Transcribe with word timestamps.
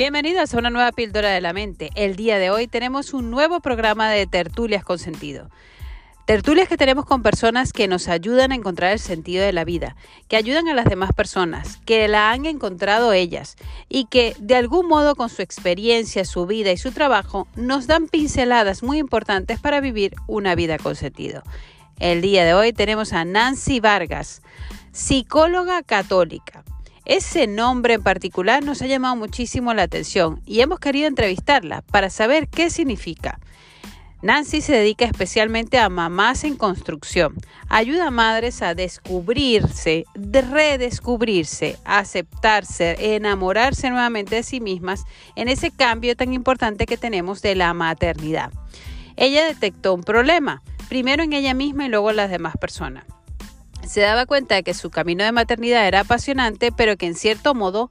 Bienvenidos 0.00 0.54
a 0.54 0.58
una 0.58 0.70
nueva 0.70 0.92
píldora 0.92 1.28
de 1.28 1.42
la 1.42 1.52
mente. 1.52 1.90
El 1.94 2.16
día 2.16 2.38
de 2.38 2.48
hoy 2.48 2.66
tenemos 2.66 3.12
un 3.12 3.30
nuevo 3.30 3.60
programa 3.60 4.08
de 4.08 4.26
tertulias 4.26 4.82
con 4.82 4.98
sentido. 4.98 5.50
Tertulias 6.24 6.68
que 6.68 6.78
tenemos 6.78 7.04
con 7.04 7.22
personas 7.22 7.74
que 7.74 7.86
nos 7.86 8.08
ayudan 8.08 8.50
a 8.50 8.54
encontrar 8.54 8.92
el 8.92 8.98
sentido 8.98 9.44
de 9.44 9.52
la 9.52 9.66
vida, 9.66 9.96
que 10.26 10.36
ayudan 10.36 10.68
a 10.68 10.74
las 10.74 10.86
demás 10.86 11.10
personas, 11.12 11.76
que 11.84 12.08
la 12.08 12.30
han 12.30 12.46
encontrado 12.46 13.12
ellas 13.12 13.56
y 13.90 14.06
que 14.06 14.34
de 14.38 14.56
algún 14.56 14.88
modo 14.88 15.16
con 15.16 15.28
su 15.28 15.42
experiencia, 15.42 16.24
su 16.24 16.46
vida 16.46 16.72
y 16.72 16.78
su 16.78 16.92
trabajo 16.92 17.46
nos 17.54 17.86
dan 17.86 18.08
pinceladas 18.08 18.82
muy 18.82 18.96
importantes 18.96 19.60
para 19.60 19.82
vivir 19.82 20.14
una 20.26 20.54
vida 20.54 20.78
con 20.78 20.96
sentido. 20.96 21.42
El 21.98 22.22
día 22.22 22.46
de 22.46 22.54
hoy 22.54 22.72
tenemos 22.72 23.12
a 23.12 23.26
Nancy 23.26 23.80
Vargas, 23.80 24.40
psicóloga 24.92 25.82
católica. 25.82 26.64
Ese 27.06 27.46
nombre 27.46 27.94
en 27.94 28.02
particular 28.02 28.62
nos 28.62 28.82
ha 28.82 28.86
llamado 28.86 29.16
muchísimo 29.16 29.72
la 29.72 29.82
atención 29.82 30.42
y 30.46 30.60
hemos 30.60 30.78
querido 30.78 31.08
entrevistarla 31.08 31.82
para 31.82 32.10
saber 32.10 32.48
qué 32.48 32.70
significa. 32.70 33.40
Nancy 34.22 34.60
se 34.60 34.74
dedica 34.74 35.06
especialmente 35.06 35.78
a 35.78 35.88
mamás 35.88 36.44
en 36.44 36.56
construcción. 36.56 37.36
Ayuda 37.70 38.08
a 38.08 38.10
madres 38.10 38.60
a 38.60 38.74
descubrirse, 38.74 40.04
redescubrirse, 40.14 41.78
aceptarse, 41.86 43.16
enamorarse 43.16 43.88
nuevamente 43.88 44.36
de 44.36 44.42
sí 44.42 44.60
mismas 44.60 45.04
en 45.36 45.48
ese 45.48 45.70
cambio 45.70 46.16
tan 46.16 46.34
importante 46.34 46.84
que 46.84 46.98
tenemos 46.98 47.40
de 47.40 47.54
la 47.54 47.72
maternidad. 47.72 48.52
Ella 49.16 49.46
detectó 49.46 49.94
un 49.94 50.02
problema, 50.02 50.62
primero 50.90 51.22
en 51.22 51.32
ella 51.32 51.54
misma 51.54 51.86
y 51.86 51.88
luego 51.88 52.10
en 52.10 52.16
las 52.16 52.30
demás 52.30 52.56
personas 52.58 53.06
se 53.90 54.02
daba 54.02 54.24
cuenta 54.24 54.54
de 54.54 54.62
que 54.62 54.72
su 54.72 54.88
camino 54.88 55.24
de 55.24 55.32
maternidad 55.32 55.84
era 55.84 56.00
apasionante, 56.00 56.70
pero 56.70 56.96
que 56.96 57.06
en 57.06 57.16
cierto 57.16 57.56
modo 57.56 57.90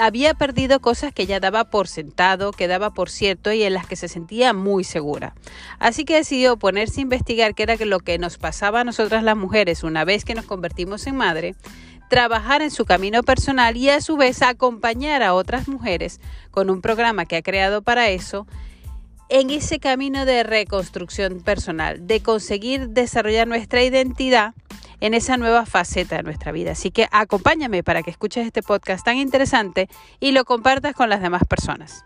había 0.00 0.32
perdido 0.32 0.80
cosas 0.80 1.12
que 1.12 1.24
ella 1.24 1.40
daba 1.40 1.64
por 1.64 1.88
sentado, 1.88 2.52
que 2.52 2.68
daba 2.68 2.94
por 2.94 3.10
cierto 3.10 3.52
y 3.52 3.62
en 3.62 3.74
las 3.74 3.86
que 3.86 3.96
se 3.96 4.08
sentía 4.08 4.54
muy 4.54 4.82
segura. 4.82 5.34
Así 5.78 6.06
que 6.06 6.16
decidió 6.16 6.56
ponerse 6.56 7.00
a 7.00 7.02
investigar 7.02 7.54
qué 7.54 7.64
era 7.64 7.76
lo 7.84 8.00
que 8.00 8.16
nos 8.16 8.38
pasaba 8.38 8.80
a 8.80 8.84
nosotras 8.84 9.22
las 9.22 9.36
mujeres 9.36 9.84
una 9.84 10.06
vez 10.06 10.24
que 10.24 10.34
nos 10.34 10.46
convertimos 10.46 11.06
en 11.06 11.16
madre, 11.16 11.54
trabajar 12.08 12.62
en 12.62 12.70
su 12.70 12.86
camino 12.86 13.22
personal 13.22 13.76
y 13.76 13.90
a 13.90 14.00
su 14.00 14.16
vez 14.16 14.40
acompañar 14.40 15.22
a 15.22 15.34
otras 15.34 15.68
mujeres 15.68 16.18
con 16.50 16.70
un 16.70 16.80
programa 16.80 17.26
que 17.26 17.36
ha 17.36 17.42
creado 17.42 17.82
para 17.82 18.08
eso 18.08 18.46
en 19.30 19.50
ese 19.50 19.78
camino 19.78 20.26
de 20.26 20.42
reconstrucción 20.42 21.40
personal, 21.40 22.06
de 22.06 22.20
conseguir 22.20 22.88
desarrollar 22.88 23.46
nuestra 23.46 23.82
identidad 23.82 24.54
en 25.00 25.14
esa 25.14 25.36
nueva 25.36 25.64
faceta 25.66 26.16
de 26.16 26.24
nuestra 26.24 26.50
vida. 26.50 26.72
Así 26.72 26.90
que 26.90 27.06
acompáñame 27.12 27.84
para 27.84 28.02
que 28.02 28.10
escuches 28.10 28.44
este 28.44 28.62
podcast 28.62 29.04
tan 29.04 29.16
interesante 29.16 29.88
y 30.18 30.32
lo 30.32 30.44
compartas 30.44 30.94
con 30.94 31.08
las 31.08 31.22
demás 31.22 31.44
personas. 31.48 32.04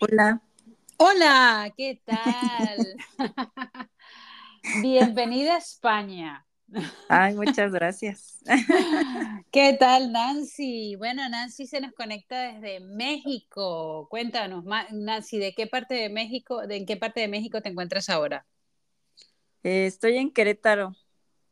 Hola. 0.00 0.40
Hola, 0.96 1.72
¿qué 1.76 2.00
tal? 2.04 2.96
Bienvenida 4.82 5.56
a 5.56 5.58
España. 5.58 6.46
Ay, 7.08 7.34
muchas 7.34 7.72
gracias. 7.72 8.38
¿Qué 9.50 9.76
tal, 9.78 10.12
Nancy? 10.12 10.96
Bueno, 10.96 11.28
Nancy 11.28 11.66
se 11.66 11.80
nos 11.80 11.92
conecta 11.92 12.52
desde 12.52 12.80
México. 12.80 14.08
Cuéntanos, 14.08 14.64
Nancy, 14.90 15.38
¿de 15.38 15.54
qué 15.54 15.66
parte 15.66 15.94
de 15.94 16.08
México, 16.08 16.66
de 16.66 16.76
en 16.76 16.86
qué 16.86 16.96
parte 16.96 17.20
de 17.20 17.28
México 17.28 17.60
te 17.60 17.68
encuentras 17.68 18.08
ahora? 18.08 18.46
Eh, 19.62 19.86
estoy 19.86 20.16
en 20.16 20.30
Querétaro. 20.32 20.96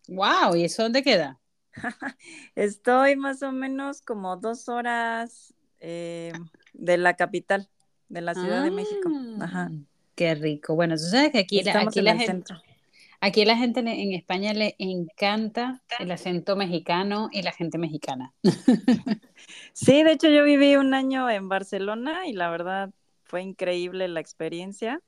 Wow, 0.08 0.56
¿y 0.56 0.64
eso 0.64 0.82
dónde 0.82 1.02
queda? 1.02 1.38
Estoy 2.54 3.16
más 3.16 3.42
o 3.42 3.52
menos 3.52 4.00
como 4.02 4.36
dos 4.36 4.68
horas 4.68 5.54
eh, 5.78 6.32
de 6.72 6.98
la 6.98 7.14
capital, 7.14 7.68
de 8.08 8.20
la 8.20 8.34
Ciudad 8.34 8.64
de 8.64 8.70
México. 8.70 9.10
Ajá. 9.40 9.68
Ah, 9.70 9.70
qué 10.14 10.34
rico. 10.34 10.74
Bueno, 10.74 10.96
tú 10.96 11.02
sabes 11.02 11.30
que 11.30 11.38
aquí, 11.38 11.60
Estamos 11.60 11.88
aquí 11.88 12.00
en 12.00 12.04
la 12.06 12.10
el 12.12 12.18
gente, 12.18 12.32
centro. 12.32 12.69
Aquí 13.22 13.44
la 13.44 13.56
gente 13.56 13.80
en 13.80 14.12
España 14.14 14.54
le 14.54 14.76
encanta 14.78 15.82
el 15.98 16.10
acento 16.10 16.56
mexicano 16.56 17.28
y 17.32 17.42
la 17.42 17.52
gente 17.52 17.78
mexicana. 17.78 18.32
Sí, 19.72 20.02
de 20.02 20.12
hecho 20.12 20.28
yo 20.28 20.44
viví 20.44 20.76
un 20.76 20.92
año 20.94 21.28
en 21.30 21.48
Barcelona 21.48 22.26
y 22.26 22.32
la 22.34 22.50
verdad 22.50 22.90
fue 23.24 23.42
increíble 23.42 24.06
la 24.08 24.20
experiencia. 24.20 25.00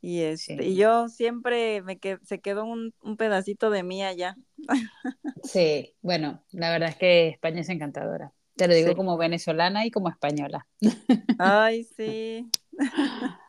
Y, 0.00 0.20
este, 0.20 0.64
y 0.64 0.76
yo 0.76 1.08
siempre 1.08 1.82
me 1.82 1.98
que 1.98 2.18
se 2.22 2.40
quedó 2.40 2.64
un, 2.64 2.94
un 3.02 3.16
pedacito 3.16 3.70
de 3.70 3.82
mí 3.82 4.02
allá. 4.04 4.36
sí, 5.42 5.94
bueno, 6.02 6.44
la 6.52 6.70
verdad 6.70 6.90
es 6.90 6.96
que 6.96 7.28
España 7.28 7.60
es 7.62 7.68
encantadora. 7.68 8.32
Te 8.56 8.68
lo 8.68 8.74
digo 8.74 8.90
Sí. 8.90 8.94
como 8.94 9.16
venezolana 9.16 9.86
y 9.86 9.90
como 9.90 10.08
española. 10.08 10.66
Ay, 11.38 11.84
sí. 11.84 12.48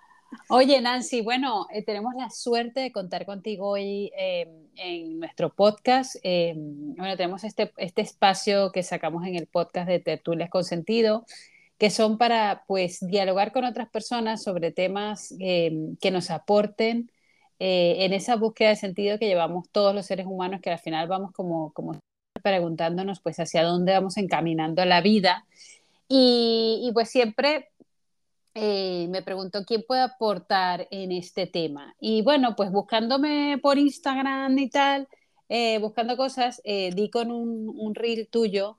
Oye, 0.52 0.82
Nancy, 0.82 1.22
bueno, 1.22 1.68
eh, 1.72 1.84
tenemos 1.84 2.16
la 2.16 2.32
suerte 2.32 2.80
de 2.80 2.92
contar 2.92 3.28
contigo 3.28 3.70
hoy 3.70 4.12
eh, 4.18 4.48
en 4.78 5.20
nuestro 5.20 5.54
podcast. 5.54 6.16
Eh, 6.24 6.54
bueno, 6.58 7.16
tenemos 7.18 7.44
este, 7.44 7.72
este 7.78 8.02
espacio 8.02 8.72
que 8.72 8.82
sacamos 8.82 9.28
en 9.28 9.36
el 9.36 9.46
podcast 9.46 9.88
de 9.88 10.00
Tertulias 10.00 10.50
con 10.50 10.64
Sentido, 10.64 11.24
que 11.78 11.92
son 11.92 12.18
para, 12.18 12.64
pues, 12.66 13.00
dialogar 13.00 13.52
con 13.52 13.64
otras 13.64 13.90
personas 13.92 14.42
sobre 14.42 14.72
temas 14.72 15.36
eh, 15.40 15.72
que 16.02 16.10
nos 16.10 16.32
aporten 16.32 17.12
eh, 17.60 17.98
en 18.06 18.14
esa 18.14 18.36
búsqueda 18.36 18.70
de 18.70 18.76
sentido 18.76 19.20
que 19.20 19.28
llevamos 19.28 19.70
todos 19.72 19.94
los 19.94 20.08
seres 20.08 20.26
humanos, 20.26 20.62
que 20.62 20.72
al 20.72 20.80
final 20.80 21.08
vamos 21.08 21.32
como, 21.32 21.72
como 21.74 22.00
preguntándonos, 22.42 23.20
pues, 23.22 23.40
hacia 23.40 23.64
dónde 23.64 23.94
vamos 23.94 24.18
encaminando 24.18 24.84
la 24.86 25.02
vida. 25.02 25.46
Y, 26.08 26.82
y 26.84 26.92
pues 26.92 27.10
siempre 27.12 27.69
eh, 28.62 29.08
me 29.10 29.22
preguntó 29.22 29.64
quién 29.66 29.84
puede 29.88 30.02
aportar 30.02 30.88
en 30.92 31.14
este 31.14 31.48
tema. 31.48 31.96
Y 32.00 32.22
bueno, 32.24 32.56
pues 32.58 32.72
buscándome 32.72 33.58
por 33.62 33.78
Instagram 33.78 34.58
y 34.58 34.70
tal, 34.70 35.08
eh, 35.48 35.80
buscando 35.80 36.18
cosas, 36.18 36.62
eh, 36.66 36.92
di 36.94 37.10
con 37.10 37.32
un, 37.32 37.96
reel 37.96 38.28
tuyo 38.30 38.78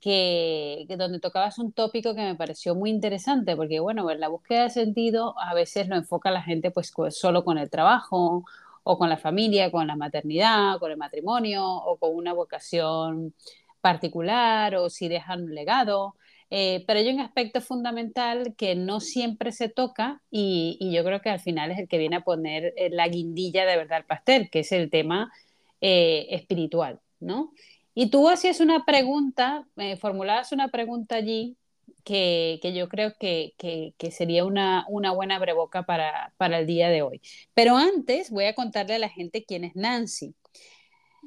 que, 0.00 0.86
donde 0.96 1.18
tocabas 1.20 1.58
un 1.58 1.72
tópico 1.72 2.14
que 2.14 2.22
me 2.22 2.36
pareció 2.36 2.76
muy 2.76 2.90
interesante, 2.90 3.56
porque 3.56 3.80
bueno, 3.80 4.08
en 4.10 4.20
la 4.20 4.28
búsqueda 4.28 4.64
de 4.64 4.70
sentido 4.70 5.34
a 5.40 5.54
veces 5.54 5.88
lo 5.88 5.96
enfoca 5.96 6.30
la 6.30 6.42
gente 6.42 6.70
pues 6.70 6.92
solo 7.10 7.44
con 7.44 7.58
el 7.58 7.68
trabajo 7.70 8.44
o 8.84 8.98
con 8.98 9.08
la 9.08 9.16
familia, 9.16 9.72
con 9.72 9.88
la 9.88 9.96
maternidad, 9.96 10.78
con 10.78 10.92
el 10.92 10.96
matrimonio 10.98 11.66
o 11.66 11.96
con 11.98 12.14
una 12.14 12.32
vocación 12.32 13.34
particular 13.80 14.76
o 14.76 14.88
si 14.90 15.08
dejan 15.08 15.44
un 15.44 15.54
legado. 15.54 16.14
Eh, 16.50 16.84
pero 16.86 17.00
hay 17.00 17.08
un 17.08 17.20
aspecto 17.20 17.60
fundamental 17.60 18.54
que 18.56 18.76
no 18.76 19.00
siempre 19.00 19.50
se 19.52 19.68
toca 19.68 20.22
y, 20.30 20.76
y 20.80 20.94
yo 20.94 21.04
creo 21.04 21.20
que 21.20 21.30
al 21.30 21.40
final 21.40 21.72
es 21.72 21.78
el 21.78 21.88
que 21.88 21.98
viene 21.98 22.16
a 22.16 22.24
poner 22.24 22.72
eh, 22.76 22.88
la 22.90 23.08
guindilla 23.08 23.66
de 23.66 23.76
verdad 23.76 23.98
al 23.98 24.06
pastel, 24.06 24.48
que 24.50 24.60
es 24.60 24.70
el 24.72 24.90
tema 24.90 25.32
eh, 25.80 26.26
espiritual, 26.30 27.00
¿no? 27.20 27.52
Y 27.94 28.10
tú 28.10 28.28
hacías 28.28 28.60
una 28.60 28.84
pregunta, 28.84 29.66
eh, 29.76 29.96
formulabas 29.96 30.52
una 30.52 30.68
pregunta 30.68 31.16
allí 31.16 31.56
que, 32.04 32.58
que 32.62 32.74
yo 32.74 32.88
creo 32.88 33.14
que, 33.18 33.54
que, 33.58 33.94
que 33.98 34.10
sería 34.10 34.44
una, 34.44 34.84
una 34.88 35.12
buena 35.12 35.38
breboca 35.38 35.84
para, 35.84 36.32
para 36.36 36.58
el 36.60 36.66
día 36.66 36.88
de 36.90 37.02
hoy. 37.02 37.20
Pero 37.54 37.76
antes 37.76 38.30
voy 38.30 38.44
a 38.46 38.54
contarle 38.54 38.94
a 38.94 38.98
la 38.98 39.08
gente 39.08 39.44
quién 39.44 39.64
es 39.64 39.74
Nancy. 39.76 40.34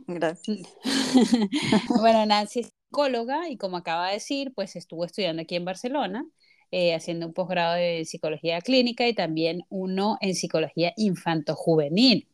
Gracias. 0.08 0.78
Bueno, 1.96 2.26
Nancy 2.26 2.62
psicóloga 2.90 3.50
y 3.50 3.58
como 3.58 3.78
acaba 3.78 4.08
de 4.08 4.14
decir, 4.14 4.52
pues 4.56 4.76
estuvo 4.76 5.06
estudiando 5.06 5.44
aquí 5.44 5.56
en 5.56 5.66
Barcelona, 5.66 6.26
eh, 6.72 6.94
haciendo 6.96 7.28
un 7.28 7.34
posgrado 7.34 7.76
de 7.76 8.04
psicología 8.06 8.62
clínica 8.62 9.08
y 9.08 9.14
también 9.14 9.64
uno 9.70 10.18
en 10.22 10.36
psicología 10.36 10.94
infanto-juvenil. 10.98 12.28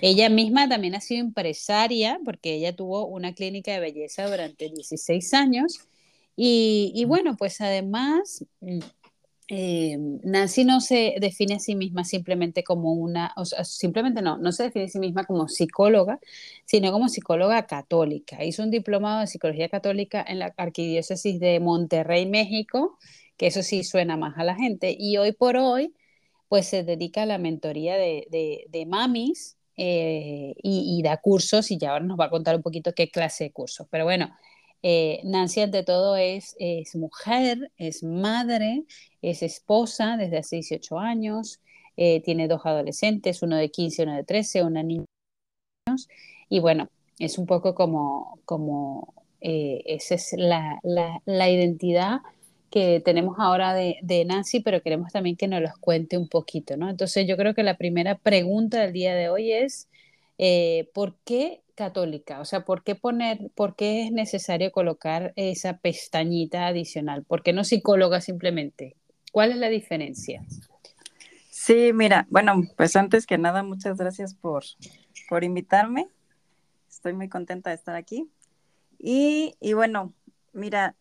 Ella 0.00 0.30
misma 0.30 0.68
también 0.68 0.94
ha 0.94 1.00
sido 1.00 1.20
empresaria 1.20 2.18
porque 2.24 2.54
ella 2.54 2.74
tuvo 2.74 3.06
una 3.06 3.34
clínica 3.34 3.72
de 3.72 3.80
belleza 3.80 4.28
durante 4.28 4.70
16 4.70 5.34
años 5.34 5.80
y, 6.36 6.92
y 6.94 7.04
bueno, 7.04 7.36
pues 7.36 7.60
además 7.60 8.44
mm, 8.60 8.78
eh, 9.48 9.96
Nancy 9.98 10.64
no 10.64 10.80
se 10.80 11.14
define 11.20 11.54
a 11.56 11.58
sí 11.58 11.74
misma 11.74 12.04
simplemente 12.04 12.64
como 12.64 12.92
una, 12.92 13.32
o 13.36 13.44
sea, 13.44 13.64
simplemente 13.64 14.22
no, 14.22 14.38
no 14.38 14.52
se 14.52 14.64
define 14.64 14.86
a 14.86 14.88
sí 14.88 14.98
misma 14.98 15.24
como 15.24 15.48
psicóloga, 15.48 16.20
sino 16.64 16.92
como 16.92 17.08
psicóloga 17.08 17.66
católica. 17.66 18.44
Hizo 18.44 18.62
un 18.62 18.70
diplomado 18.70 19.20
de 19.20 19.26
psicología 19.26 19.68
católica 19.68 20.24
en 20.26 20.38
la 20.38 20.54
Arquidiócesis 20.56 21.40
de 21.40 21.60
Monterrey, 21.60 22.26
México, 22.26 22.98
que 23.36 23.48
eso 23.48 23.62
sí 23.62 23.84
suena 23.84 24.16
más 24.16 24.38
a 24.38 24.44
la 24.44 24.54
gente, 24.54 24.96
y 24.98 25.16
hoy 25.18 25.32
por 25.32 25.56
hoy, 25.56 25.94
pues 26.48 26.66
se 26.68 26.84
dedica 26.84 27.22
a 27.22 27.26
la 27.26 27.38
mentoría 27.38 27.96
de, 27.96 28.26
de, 28.70 28.86
mamis 28.86 29.56
eh, 29.76 30.54
y, 30.62 30.98
y 30.98 31.02
da 31.02 31.16
cursos, 31.18 31.70
y 31.70 31.78
ya 31.78 31.92
ahora 31.92 32.04
nos 32.04 32.18
va 32.20 32.26
a 32.26 32.30
contar 32.30 32.56
un 32.56 32.62
poquito 32.62 32.92
qué 32.94 33.10
clase 33.10 33.44
de 33.44 33.52
cursos. 33.52 33.86
Pero 33.90 34.04
bueno, 34.04 34.30
eh, 34.82 35.20
Nancy 35.24 35.60
ante 35.60 35.84
todo 35.84 36.16
es, 36.16 36.56
mujer, 36.94 37.70
es 37.78 38.02
madre, 38.02 38.84
es 39.22 39.42
esposa 39.42 40.16
desde 40.16 40.38
hace 40.38 40.56
18 40.56 40.98
años, 40.98 41.60
eh, 41.96 42.20
tiene 42.22 42.48
dos 42.48 42.62
adolescentes, 42.64 43.42
uno 43.42 43.56
de 43.56 43.70
15 43.70 44.02
y 44.02 44.04
uno 44.04 44.16
de 44.16 44.24
13, 44.24 44.64
una 44.64 44.82
niña 44.82 45.04
Y 46.48 46.60
bueno, 46.60 46.88
es 47.18 47.38
un 47.38 47.46
poco 47.46 47.74
como, 47.74 48.40
como 48.44 49.14
eh, 49.40 49.82
esa 49.86 50.16
es 50.16 50.34
la, 50.36 50.80
la, 50.82 51.50
identidad 51.50 52.20
que 52.70 53.00
tenemos 53.04 53.36
ahora 53.38 53.74
de, 53.74 53.98
de, 54.02 54.24
Nancy, 54.24 54.60
pero 54.60 54.82
queremos 54.82 55.12
también 55.12 55.36
que 55.36 55.48
nos 55.48 55.62
los 55.62 55.76
cuente 55.78 56.18
un 56.18 56.28
poquito, 56.28 56.76
¿no? 56.76 56.90
Entonces 56.90 57.26
yo 57.28 57.36
creo 57.36 57.54
que 57.54 57.62
la 57.62 57.76
primera 57.76 58.18
pregunta 58.18 58.80
del 58.80 58.92
día 58.92 59.14
de 59.14 59.28
hoy 59.28 59.52
es, 59.52 59.88
¿por 60.94 61.16
qué 61.24 61.61
católica? 61.74 62.40
O 62.40 62.44
sea, 62.44 62.64
¿por 62.64 62.82
qué 62.82 62.94
poner, 62.94 63.50
por 63.54 63.76
qué 63.76 64.04
es 64.04 64.12
necesario 64.12 64.72
colocar 64.72 65.32
esa 65.36 65.78
pestañita 65.78 66.66
adicional? 66.66 67.24
¿Por 67.24 67.42
qué 67.42 67.52
no 67.52 67.64
psicóloga 67.64 68.20
simplemente? 68.20 68.96
¿Cuál 69.32 69.52
es 69.52 69.56
la 69.56 69.68
diferencia? 69.68 70.44
Sí, 71.50 71.92
mira, 71.92 72.26
bueno, 72.30 72.62
pues 72.76 72.96
antes 72.96 73.26
que 73.26 73.38
nada, 73.38 73.62
muchas 73.62 73.96
gracias 73.96 74.34
por, 74.34 74.64
por 75.28 75.44
invitarme. 75.44 76.08
Estoy 76.90 77.12
muy 77.12 77.28
contenta 77.28 77.70
de 77.70 77.76
estar 77.76 77.94
aquí. 77.96 78.28
Y, 78.98 79.54
y 79.60 79.72
bueno, 79.72 80.12
mira, 80.52 80.96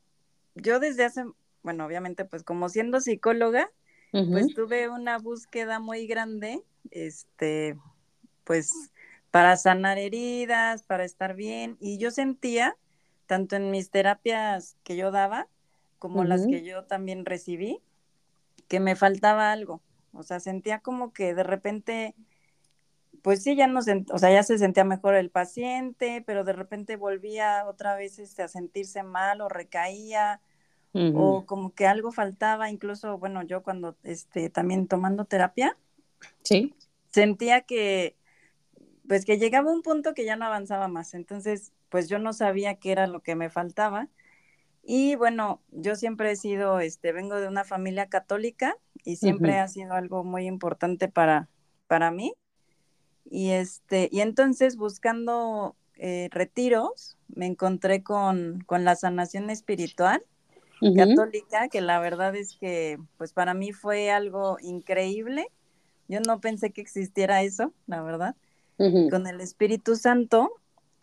yo 0.55 0.79
desde 0.79 1.05
hace, 1.05 1.25
bueno, 1.63 1.85
obviamente, 1.85 2.25
pues 2.25 2.43
como 2.43 2.69
siendo 2.69 3.01
psicóloga, 3.01 3.69
pues 4.11 4.53
tuve 4.53 4.89
una 4.89 5.17
búsqueda 5.19 5.79
muy 5.79 6.05
grande, 6.05 6.61
este, 6.91 7.77
pues 8.43 8.91
para 9.31 9.55
sanar 9.55 9.97
heridas, 9.97 10.83
para 10.83 11.05
estar 11.05 11.35
bien. 11.35 11.77
Y 11.79 11.97
yo 11.97 12.11
sentía, 12.11 12.77
tanto 13.25 13.55
en 13.55 13.71
mis 13.71 13.89
terapias 13.89 14.77
que 14.83 14.97
yo 14.97 15.09
daba, 15.09 15.47
como 15.97 16.23
las 16.23 16.45
que 16.47 16.63
yo 16.63 16.83
también 16.83 17.25
recibí, 17.25 17.79
que 18.67 18.79
me 18.79 18.95
faltaba 18.95 19.51
algo. 19.51 19.81
O 20.13 20.23
sea, 20.23 20.39
sentía 20.39 20.79
como 20.79 21.13
que 21.13 21.33
de 21.33 21.43
repente, 21.43 22.15
pues 23.21 23.43
sí, 23.43 23.55
ya 23.55 23.67
no 23.67 23.79
o 23.79 24.17
sea, 24.17 24.31
ya 24.31 24.43
se 24.43 24.57
sentía 24.57 24.83
mejor 24.83 25.15
el 25.15 25.29
paciente, 25.29 26.23
pero 26.25 26.43
de 26.43 26.53
repente 26.53 26.97
volvía 26.97 27.65
otra 27.67 27.95
vez 27.95 28.19
este, 28.19 28.43
a 28.43 28.47
sentirse 28.47 29.03
mal 29.03 29.41
o 29.41 29.47
recaía, 29.47 30.41
o 30.93 31.45
como 31.45 31.73
que 31.73 31.87
algo 31.87 32.11
faltaba, 32.11 32.69
incluso, 32.69 33.17
bueno, 33.17 33.43
yo 33.43 33.63
cuando 33.63 33.95
este, 34.03 34.49
también 34.49 34.87
tomando 34.87 35.23
terapia, 35.23 35.77
sí. 36.43 36.73
sentía 37.11 37.61
que 37.61 38.17
pues 39.07 39.25
que 39.25 39.37
llegaba 39.37 39.71
un 39.71 39.81
punto 39.81 40.13
que 40.13 40.25
ya 40.25 40.35
no 40.35 40.45
avanzaba 40.45 40.87
más. 40.87 41.13
Entonces, 41.13 41.73
pues 41.89 42.07
yo 42.07 42.19
no 42.19 42.33
sabía 42.33 42.75
qué 42.75 42.91
era 42.91 43.07
lo 43.07 43.21
que 43.21 43.35
me 43.35 43.49
faltaba. 43.49 44.07
Y 44.83 45.15
bueno, 45.15 45.61
yo 45.71 45.95
siempre 45.95 46.31
he 46.31 46.35
sido, 46.35 46.79
este, 46.79 47.11
vengo 47.11 47.35
de 47.35 47.47
una 47.47 47.63
familia 47.63 48.07
católica 48.07 48.75
y 49.03 49.17
siempre 49.17 49.59
ha 49.59 49.67
sido 49.67 49.93
algo 49.93 50.23
muy 50.23 50.47
importante 50.47 51.07
para, 51.07 51.49
para 51.87 52.11
mí. 52.11 52.33
Y 53.25 53.51
este, 53.51 54.09
y 54.11 54.21
entonces 54.21 54.75
buscando 54.75 55.75
eh, 55.95 56.29
retiros, 56.31 57.17
me 57.27 57.45
encontré 57.45 58.03
con, 58.03 58.63
con 58.65 58.83
la 58.83 58.95
sanación 58.95 59.49
espiritual 59.49 60.23
católica, 60.95 61.67
que 61.67 61.79
la 61.79 61.99
verdad 61.99 62.35
es 62.35 62.57
que, 62.59 62.97
pues 63.17 63.33
para 63.33 63.53
mí 63.53 63.71
fue 63.71 64.09
algo 64.09 64.57
increíble. 64.61 65.47
Yo 66.07 66.21
no 66.21 66.41
pensé 66.41 66.71
que 66.71 66.81
existiera 66.81 67.43
eso, 67.43 67.71
la 67.85 68.01
verdad 68.01 68.35
con 69.09 69.27
el 69.27 69.41
Espíritu 69.41 69.95
Santo 69.95 70.51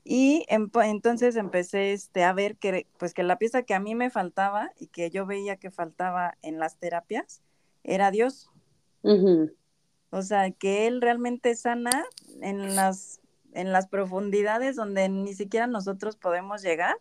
y 0.04 0.46
entonces 0.48 1.36
empecé 1.36 1.92
este, 1.92 2.24
a 2.24 2.32
ver 2.32 2.56
que, 2.56 2.86
pues, 2.98 3.12
que 3.12 3.22
la 3.22 3.36
pieza 3.36 3.62
que 3.62 3.74
a 3.74 3.80
mí 3.80 3.94
me 3.94 4.08
faltaba 4.08 4.72
y 4.78 4.86
que 4.86 5.10
yo 5.10 5.26
veía 5.26 5.56
que 5.56 5.70
faltaba 5.70 6.38
en 6.42 6.58
las 6.58 6.76
terapias 6.76 7.42
era 7.84 8.10
Dios. 8.10 8.50
O 10.10 10.22
sea, 10.22 10.50
que 10.50 10.86
Él 10.86 11.02
realmente 11.02 11.54
sana 11.54 12.06
en 12.40 12.74
las, 12.74 13.20
en 13.52 13.72
las 13.72 13.86
profundidades 13.86 14.76
donde 14.76 15.08
ni 15.08 15.34
siquiera 15.34 15.66
nosotros 15.66 16.16
podemos 16.16 16.62
llegar, 16.62 16.96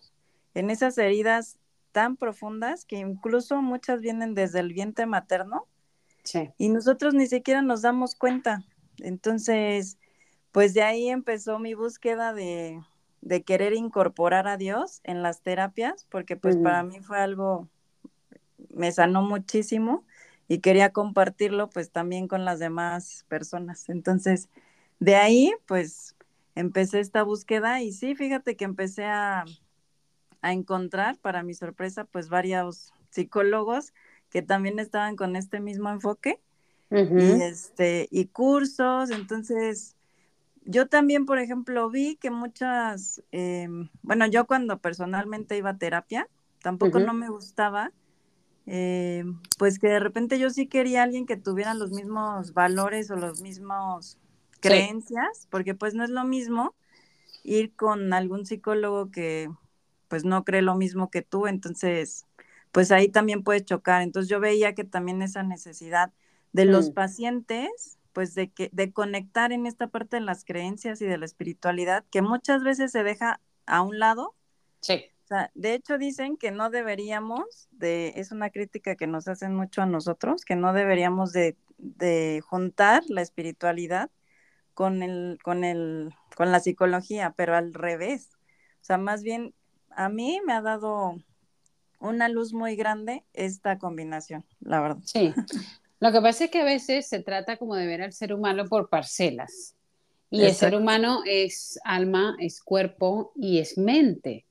en 0.53 0.69
esas 0.69 0.97
heridas 0.97 1.59
tan 1.91 2.17
profundas 2.17 2.83
que 2.83 2.97
incluso 2.97 3.61
muchas 3.61 4.01
vienen 4.01 4.33
desde 4.33 4.59
el 4.59 4.73
vientre 4.73 5.05
materno 5.05 5.65
y 6.57 6.69
nosotros 6.69 7.13
ni 7.13 7.27
siquiera 7.27 7.61
nos 7.61 7.81
damos 7.83 8.15
cuenta. 8.15 8.65
Entonces, 8.99 9.97
pues 10.57 10.73
de 10.73 10.81
ahí 10.81 11.07
empezó 11.09 11.59
mi 11.59 11.75
búsqueda 11.75 12.33
de, 12.33 12.81
querer 13.45 13.73
incorporar 13.73 14.47
a 14.47 14.57
Dios 14.57 15.01
en 15.03 15.21
las 15.21 15.43
terapias, 15.43 16.07
porque 16.09 16.35
pues 16.35 16.57
para 16.57 16.81
mí 16.81 16.99
fue 16.99 17.19
algo, 17.19 17.67
me 18.73 18.91
sanó 18.91 19.21
muchísimo 19.21 20.03
y 20.47 20.57
quería 20.57 20.91
compartirlo 20.91 21.69
pues 21.69 21.91
también 21.91 22.27
con 22.27 22.43
las 22.43 22.57
demás 22.57 23.23
personas. 23.27 23.87
Entonces, 23.87 24.49
de 24.99 25.15
ahí 25.15 25.53
pues 25.67 26.15
empecé 26.55 27.01
esta 27.01 27.21
búsqueda 27.21 27.83
y 27.83 27.91
sí, 27.91 28.15
fíjate 28.15 28.55
que 28.55 28.65
empecé 28.65 29.05
a, 29.05 29.45
encontrar, 30.41 31.19
para 31.19 31.43
mi 31.43 31.53
sorpresa, 31.53 32.05
pues 32.05 32.29
varios 32.29 32.93
psicólogos 33.11 33.93
que 34.31 34.41
también 34.41 34.79
estaban 34.79 35.17
con 35.17 35.35
este 35.35 35.59
mismo 35.59 35.91
enfoque 35.91 36.41
y 36.89 37.41
este 37.43 38.07
y 38.09 38.25
cursos, 38.25 39.11
entonces 39.11 39.96
yo 40.67 40.87
también, 40.87 41.25
por 41.25 41.39
ejemplo, 41.39 41.89
vi 41.89 42.17
que 42.17 42.29
muchas, 42.29 43.23
em, 43.31 43.89
bueno, 44.03 44.27
yo 44.27 44.45
cuando 44.45 44.79
personalmente 44.79 45.57
iba 45.57 45.71
a 45.71 45.77
terapia, 45.77 46.27
tampoco 46.61 46.99
no 46.99 47.13
me 47.13 47.29
gustaba, 47.29 47.93
em, 48.65 49.39
pues 49.57 49.79
que 49.79 49.87
de 49.87 49.99
repente 49.99 50.37
yo 50.37 50.49
sí 50.49 50.67
quería 50.67 51.03
alguien 51.03 51.25
que 51.25 51.37
tuviera 51.37 51.73
los 51.73 51.91
mismos 51.91 52.53
valores 52.53 53.09
o 53.09 53.15
los 53.15 53.41
mismos 53.41 54.17
creencias, 54.59 55.47
porque 55.49 55.73
pues 55.73 55.93
no 55.93 56.03
es 56.03 56.09
lo 56.09 56.25
mismo 56.25 56.75
ir 57.43 57.73
con 57.75 58.11
algún 58.11 58.45
psicólogo 58.45 59.09
que 59.09 59.49
pues 60.09 60.25
no 60.25 60.43
cree 60.43 60.61
lo 60.61 60.75
mismo 60.75 61.09
que 61.09 61.21
tú, 61.21 61.47
entonces 61.47 62.25
pues 62.73 62.91
ahí 62.91 63.07
también 63.07 63.43
puede 63.43 63.63
chocar. 63.63 64.01
Entonces 64.01 64.29
yo 64.29 64.39
veía 64.41 64.75
que 64.75 64.83
también 64.83 65.21
esa 65.21 65.43
necesidad 65.43 66.11
de 66.51 66.65
los 66.65 66.89
mm. 66.89 66.93
pacientes 66.93 67.96
pues 68.17 68.33
de 68.33 68.49
que 68.49 68.71
de 68.73 68.91
conectar 68.91 69.51
en 69.51 69.67
esta 69.67 69.89
parte 69.89 70.15
de 70.15 70.23
las 70.23 70.43
creencias 70.43 70.99
y 71.03 71.05
de 71.05 71.19
la 71.19 71.25
espiritualidad 71.25 72.03
que 72.09 72.23
muchas 72.23 72.63
veces 72.63 72.91
se 72.91 73.03
deja 73.03 73.41
a 73.67 73.83
un 73.83 73.99
lado. 73.99 74.33
Sí. 74.81 75.05
O 75.25 75.27
sea, 75.27 75.51
de 75.53 75.75
hecho 75.75 75.99
dicen 75.99 76.35
que 76.35 76.49
no 76.49 76.71
deberíamos 76.71 77.67
de 77.69 78.13
es 78.15 78.31
una 78.31 78.49
crítica 78.49 78.95
que 78.95 79.05
nos 79.05 79.27
hacen 79.27 79.53
mucho 79.53 79.83
a 79.83 79.85
nosotros, 79.85 80.45
que 80.45 80.55
no 80.55 80.73
deberíamos 80.73 81.31
de, 81.31 81.57
de 81.77 82.41
juntar 82.43 83.03
la 83.07 83.21
espiritualidad 83.21 84.09
con 84.73 85.03
el 85.03 85.37
con 85.43 85.63
el 85.63 86.11
con 86.35 86.51
la 86.51 86.59
psicología, 86.59 87.35
pero 87.37 87.55
al 87.55 87.71
revés. 87.71 88.31
O 88.81 88.85
sea, 88.87 88.97
más 88.97 89.21
bien 89.21 89.53
a 89.91 90.09
mí 90.09 90.41
me 90.43 90.53
ha 90.53 90.61
dado 90.63 91.17
una 91.99 92.29
luz 92.29 92.51
muy 92.51 92.75
grande 92.75 93.25
esta 93.33 93.77
combinación, 93.77 94.43
la 94.59 94.81
verdad. 94.81 95.03
Sí, 95.05 95.35
Lo 95.99 96.11
que 96.11 96.21
pasa 96.21 96.45
es 96.45 96.51
que 96.51 96.61
a 96.61 96.65
veces 96.65 97.07
se 97.07 97.21
trata 97.21 97.57
como 97.57 97.75
de 97.75 97.87
ver 97.87 98.01
al 98.01 98.13
ser 98.13 98.33
humano 98.33 98.65
por 98.65 98.89
parcelas. 98.89 99.75
Y 100.29 100.43
el 100.43 100.53
ser 100.53 100.75
humano 100.75 101.21
es 101.25 101.79
alma, 101.85 102.35
es 102.39 102.61
cuerpo 102.61 103.31
y 103.35 103.59
es 103.59 103.77
mente. 103.77 104.45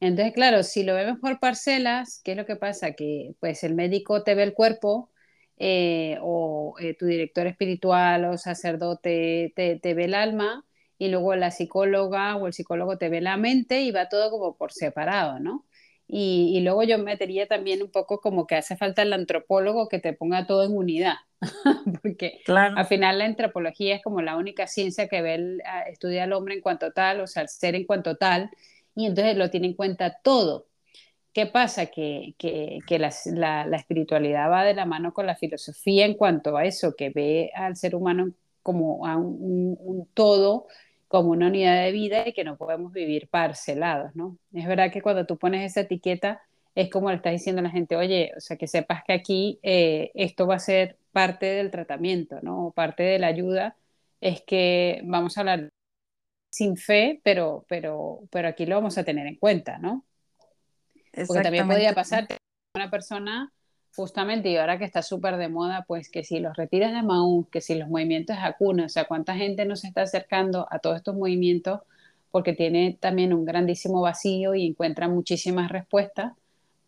Entonces, 0.00 0.32
claro, 0.32 0.62
si 0.62 0.82
lo 0.82 0.94
vemos 0.94 1.18
por 1.20 1.38
parcelas, 1.38 2.22
¿qué 2.24 2.32
es 2.32 2.36
lo 2.38 2.46
que 2.46 2.56
pasa? 2.56 2.92
Que 2.92 3.34
pues 3.38 3.62
el 3.62 3.74
médico 3.74 4.22
te 4.22 4.34
ve 4.34 4.44
el 4.44 4.54
cuerpo 4.54 5.10
eh, 5.58 6.16
o 6.22 6.74
eh, 6.80 6.94
tu 6.94 7.04
director 7.04 7.46
espiritual 7.46 8.24
o 8.24 8.38
sacerdote 8.38 9.52
te, 9.54 9.76
te, 9.76 9.92
ve 9.94 10.06
el 10.06 10.14
alma 10.14 10.64
y 10.96 11.08
luego 11.08 11.34
la 11.36 11.50
psicóloga 11.50 12.36
o 12.36 12.46
el 12.46 12.54
psicólogo 12.54 12.96
te 12.96 13.10
ve 13.10 13.20
la 13.20 13.36
mente 13.36 13.82
y 13.82 13.90
va 13.90 14.08
todo 14.08 14.30
como 14.30 14.56
por 14.56 14.72
separado, 14.72 15.38
¿no? 15.38 15.66
Y, 16.12 16.60
luego 16.62 16.82
yo 16.82 16.98
metería 16.98 17.46
también 17.46 17.82
un 17.82 17.90
poco 17.90 18.20
como 18.20 18.46
que 18.46 18.56
hace 18.56 18.76
falta 18.76 19.02
el 19.02 19.12
antropólogo 19.12 19.88
que 19.88 20.00
te 20.00 20.12
ponga 20.12 20.46
todo 20.46 20.64
en 20.64 20.76
unidad, 20.76 21.14
porque 22.02 22.40
al 22.48 22.86
final 22.86 23.18
la 23.18 23.26
antropología 23.26 23.94
es 23.94 24.02
como 24.02 24.20
la 24.20 24.36
única 24.36 24.66
ciencia 24.66 25.06
que 25.06 25.22
ve 25.22 25.34
el, 25.34 25.62
estudia 25.86 26.24
al 26.24 26.32
hombre 26.32 26.54
en 26.54 26.62
cuanto 26.62 26.92
tal, 26.92 27.20
o 27.20 27.28
sea, 27.28 27.42
el 27.42 27.48
ser 27.48 27.76
en 27.76 27.84
cuanto 27.84 28.16
tal, 28.16 28.50
y 28.96 29.06
entonces 29.06 29.36
lo 29.36 29.50
tiene 29.50 29.68
en 29.68 29.74
cuenta 29.74 30.18
todo. 30.22 30.66
¿Qué 31.32 31.46
pasa? 31.46 31.86
Que, 31.86 32.34
que, 32.38 32.80
que 32.88 32.98
la, 32.98 33.12
la, 33.66 33.76
espiritualidad 33.76 34.50
va 34.50 34.64
de 34.64 34.74
la 34.74 34.86
mano 34.86 35.14
con 35.14 35.26
la 35.26 35.36
filosofía 35.36 36.06
en 36.06 36.14
cuanto 36.14 36.56
a 36.56 36.64
eso, 36.64 36.96
que 36.96 37.10
ve 37.10 37.52
al 37.54 37.76
ser 37.76 37.94
humano 37.94 38.32
como 38.64 39.06
a 39.06 39.16
un, 39.16 39.76
un 39.80 40.06
todo 40.12 40.66
como 41.10 41.30
una 41.30 41.48
unidad 41.48 41.82
de 41.82 41.90
vida 41.90 42.28
y 42.28 42.32
que 42.32 42.44
no 42.44 42.56
podemos 42.56 42.92
vivir 42.92 43.26
parcelados, 43.26 44.14
¿no? 44.14 44.38
Es 44.54 44.68
verdad 44.68 44.92
que 44.92 45.02
cuando 45.02 45.26
tú 45.26 45.38
pones 45.38 45.68
esa 45.68 45.80
etiqueta 45.80 46.40
es 46.76 46.88
como 46.88 47.10
le 47.10 47.16
estás 47.16 47.32
diciendo 47.32 47.58
a 47.58 47.64
la 47.64 47.70
gente, 47.70 47.96
oye, 47.96 48.30
o 48.36 48.40
sea, 48.40 48.56
que 48.56 48.68
sepas 48.68 49.02
que 49.02 49.12
aquí 49.12 49.58
eh, 49.64 50.12
esto 50.14 50.46
va 50.46 50.54
a 50.54 50.60
ser 50.60 50.98
parte 51.10 51.46
del 51.46 51.72
tratamiento, 51.72 52.38
¿no? 52.42 52.68
O 52.68 52.70
parte 52.70 53.02
de 53.02 53.18
la 53.18 53.26
ayuda 53.26 53.74
es 54.20 54.42
que 54.42 55.00
vamos 55.02 55.36
a 55.36 55.40
hablar 55.40 55.70
sin 56.48 56.76
fe, 56.76 57.20
pero, 57.24 57.64
pero, 57.68 58.20
pero 58.30 58.46
aquí 58.46 58.64
lo 58.64 58.76
vamos 58.76 58.96
a 58.96 59.02
tener 59.02 59.26
en 59.26 59.34
cuenta, 59.34 59.78
¿no? 59.78 60.04
Porque 61.26 61.42
también 61.42 61.66
podría 61.66 61.92
pasar 61.92 62.28
que 62.28 62.36
una 62.76 62.88
persona 62.88 63.52
justamente, 63.94 64.50
y 64.50 64.56
ahora 64.56 64.78
que 64.78 64.84
está 64.84 65.02
súper 65.02 65.36
de 65.36 65.48
moda, 65.48 65.84
pues 65.86 66.10
que 66.10 66.24
si 66.24 66.40
los 66.40 66.56
retiras 66.56 66.92
de 66.92 67.02
Maú, 67.02 67.46
que 67.50 67.60
si 67.60 67.74
los 67.74 67.88
movimientos 67.88 68.36
de 68.36 68.42
Hakuna, 68.42 68.86
o 68.86 68.88
sea, 68.88 69.04
cuánta 69.04 69.34
gente 69.34 69.64
nos 69.64 69.84
está 69.84 70.02
acercando 70.02 70.66
a 70.70 70.78
todos 70.78 70.96
estos 70.96 71.16
movimientos 71.16 71.80
porque 72.30 72.52
tiene 72.54 72.96
también 73.00 73.34
un 73.34 73.44
grandísimo 73.44 74.00
vacío 74.00 74.54
y 74.54 74.66
encuentra 74.66 75.08
muchísimas 75.08 75.70
respuestas 75.70 76.32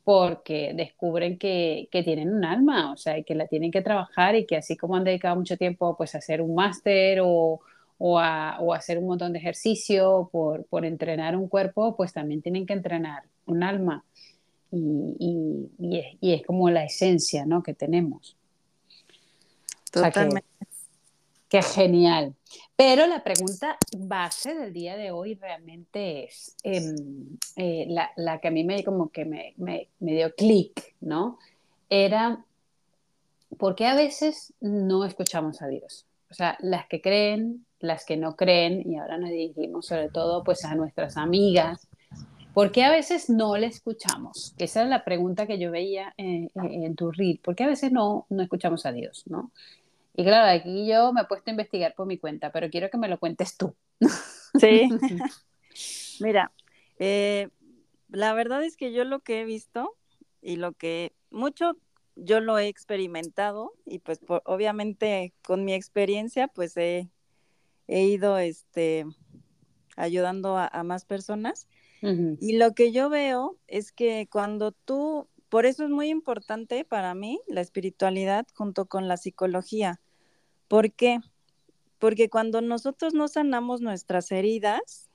porque 0.04 0.72
descubren 0.74 1.38
que, 1.38 1.88
que, 1.90 2.02
tienen 2.02 2.34
un 2.34 2.44
alma, 2.44 2.92
o 2.92 2.96
sea, 2.96 3.22
que 3.22 3.34
la 3.34 3.46
tienen 3.46 3.70
que 3.70 3.82
trabajar 3.82 4.34
y 4.34 4.46
que 4.46 4.56
así 4.56 4.76
como 4.76 4.96
han 4.96 5.04
dedicado 5.04 5.36
mucho 5.36 5.56
tiempo 5.56 5.96
pues 5.96 6.14
a 6.14 6.18
hacer 6.18 6.42
un 6.42 6.54
máster 6.54 7.20
o, 7.22 7.60
o, 7.98 8.18
a, 8.18 8.58
o, 8.60 8.74
hacer 8.74 8.98
un 8.98 9.06
montón 9.06 9.32
de 9.32 9.38
ejercicio 9.38 10.28
por, 10.32 10.64
por, 10.66 10.84
entrenar 10.84 11.36
un 11.36 11.48
cuerpo, 11.48 11.96
pues 11.96 12.12
también 12.12 12.42
tienen 12.42 12.66
que 12.66 12.72
entrenar 12.72 13.22
un 13.46 13.62
alma. 13.62 14.04
Y, 14.72 15.68
y, 15.78 15.98
es, 15.98 16.06
y 16.20 16.32
es, 16.32 16.46
como 16.46 16.70
la 16.70 16.84
esencia 16.84 17.44
¿no? 17.44 17.62
que 17.62 17.74
tenemos. 17.74 18.36
Totalmente. 19.90 20.48
Qué 21.48 21.60
genial. 21.60 22.34
Pero 22.74 23.06
la 23.06 23.22
pregunta 23.22 23.76
base 23.98 24.54
del 24.54 24.72
día 24.72 24.96
de 24.96 25.10
hoy 25.10 25.34
realmente 25.34 26.24
es 26.24 26.56
eh, 26.64 26.94
eh, 27.56 27.84
la, 27.88 28.10
la, 28.16 28.40
que 28.40 28.48
a 28.48 28.50
mí 28.50 28.64
me 28.64 28.82
como 28.82 29.10
que 29.10 29.26
me, 29.26 29.52
me, 29.58 29.88
me 30.00 30.12
dio 30.14 30.34
clic, 30.34 30.94
¿no? 31.00 31.38
Era 31.90 32.42
¿por 33.58 33.74
qué 33.74 33.86
a 33.86 33.94
veces 33.94 34.52
no 34.60 35.04
escuchamos 35.04 35.62
a 35.62 35.68
Dios? 35.68 36.06
O 36.30 36.34
sea, 36.34 36.56
las 36.60 36.86
que 36.86 37.00
creen, 37.00 37.66
las 37.80 38.04
que 38.04 38.16
no 38.16 38.36
creen, 38.36 38.90
y 38.90 38.96
ahora 38.96 39.18
nos 39.18 39.30
dirigimos 39.30 39.86
sobre 39.86 40.08
todo 40.08 40.42
pues 40.44 40.64
a 40.64 40.74
nuestras 40.74 41.16
amigas, 41.16 41.86
¿por 42.54 42.72
qué 42.72 42.84
a 42.84 42.90
veces 42.90 43.30
no 43.30 43.56
le 43.56 43.66
escuchamos? 43.66 44.54
Esa 44.58 44.82
es 44.82 44.88
la 44.88 45.04
pregunta 45.04 45.46
que 45.46 45.58
yo 45.58 45.70
veía 45.70 46.14
en, 46.16 46.50
en, 46.54 46.84
en 46.84 46.94
tu 46.96 47.10
reel. 47.10 47.40
¿Por 47.42 47.54
qué 47.54 47.64
a 47.64 47.68
veces 47.68 47.92
no, 47.92 48.26
no 48.30 48.42
escuchamos 48.42 48.86
a 48.86 48.92
Dios? 48.92 49.24
¿no? 49.26 49.52
Y 50.14 50.24
claro, 50.24 50.50
aquí 50.50 50.86
yo 50.86 51.12
me 51.12 51.22
he 51.22 51.24
puesto 51.24 51.50
a 51.50 51.52
investigar 51.52 51.94
por 51.94 52.06
mi 52.06 52.18
cuenta, 52.18 52.52
pero 52.52 52.68
quiero 52.68 52.90
que 52.90 52.98
me 52.98 53.08
lo 53.08 53.18
cuentes 53.18 53.56
tú. 53.56 53.74
Sí. 54.60 54.86
Mira, 56.20 56.52
eh, 56.98 57.48
la 58.10 58.34
verdad 58.34 58.62
es 58.62 58.76
que 58.76 58.92
yo 58.92 59.04
lo 59.04 59.20
que 59.20 59.40
he 59.40 59.44
visto 59.46 59.96
y 60.42 60.56
lo 60.56 60.74
que 60.74 61.14
mucho 61.30 61.78
yo 62.16 62.40
lo 62.40 62.58
he 62.58 62.68
experimentado 62.68 63.72
y 63.86 64.00
pues 64.00 64.20
obviamente 64.44 65.32
con 65.42 65.64
mi 65.64 65.72
experiencia 65.72 66.48
pues 66.48 66.76
he, 66.76 67.08
ido 67.88 68.36
este, 68.36 69.06
ayudando 69.96 70.58
a 70.58 70.82
más 70.82 71.06
personas. 71.06 71.66
Uh 72.02 72.08
-huh. 72.08 72.38
Y 72.40 72.56
lo 72.56 72.74
que 72.74 72.92
yo 72.92 73.08
veo 73.08 73.56
es 73.68 73.92
que 73.92 74.28
cuando 74.30 74.72
tú 74.72 75.28
por 75.52 75.66
eso 75.66 75.84
es 75.84 75.90
muy 75.90 76.08
importante 76.08 76.82
para 76.82 77.14
mí 77.14 77.38
la 77.46 77.60
espiritualidad 77.60 78.46
junto 78.54 78.86
con 78.86 79.06
la 79.06 79.18
psicología. 79.18 80.00
¿Por 80.66 80.92
qué? 80.92 81.20
Porque 81.98 82.30
cuando 82.30 82.62
nosotros 82.62 83.12
no 83.12 83.28
sanamos 83.28 83.82
nuestras 83.82 84.32
heridas 84.32 85.10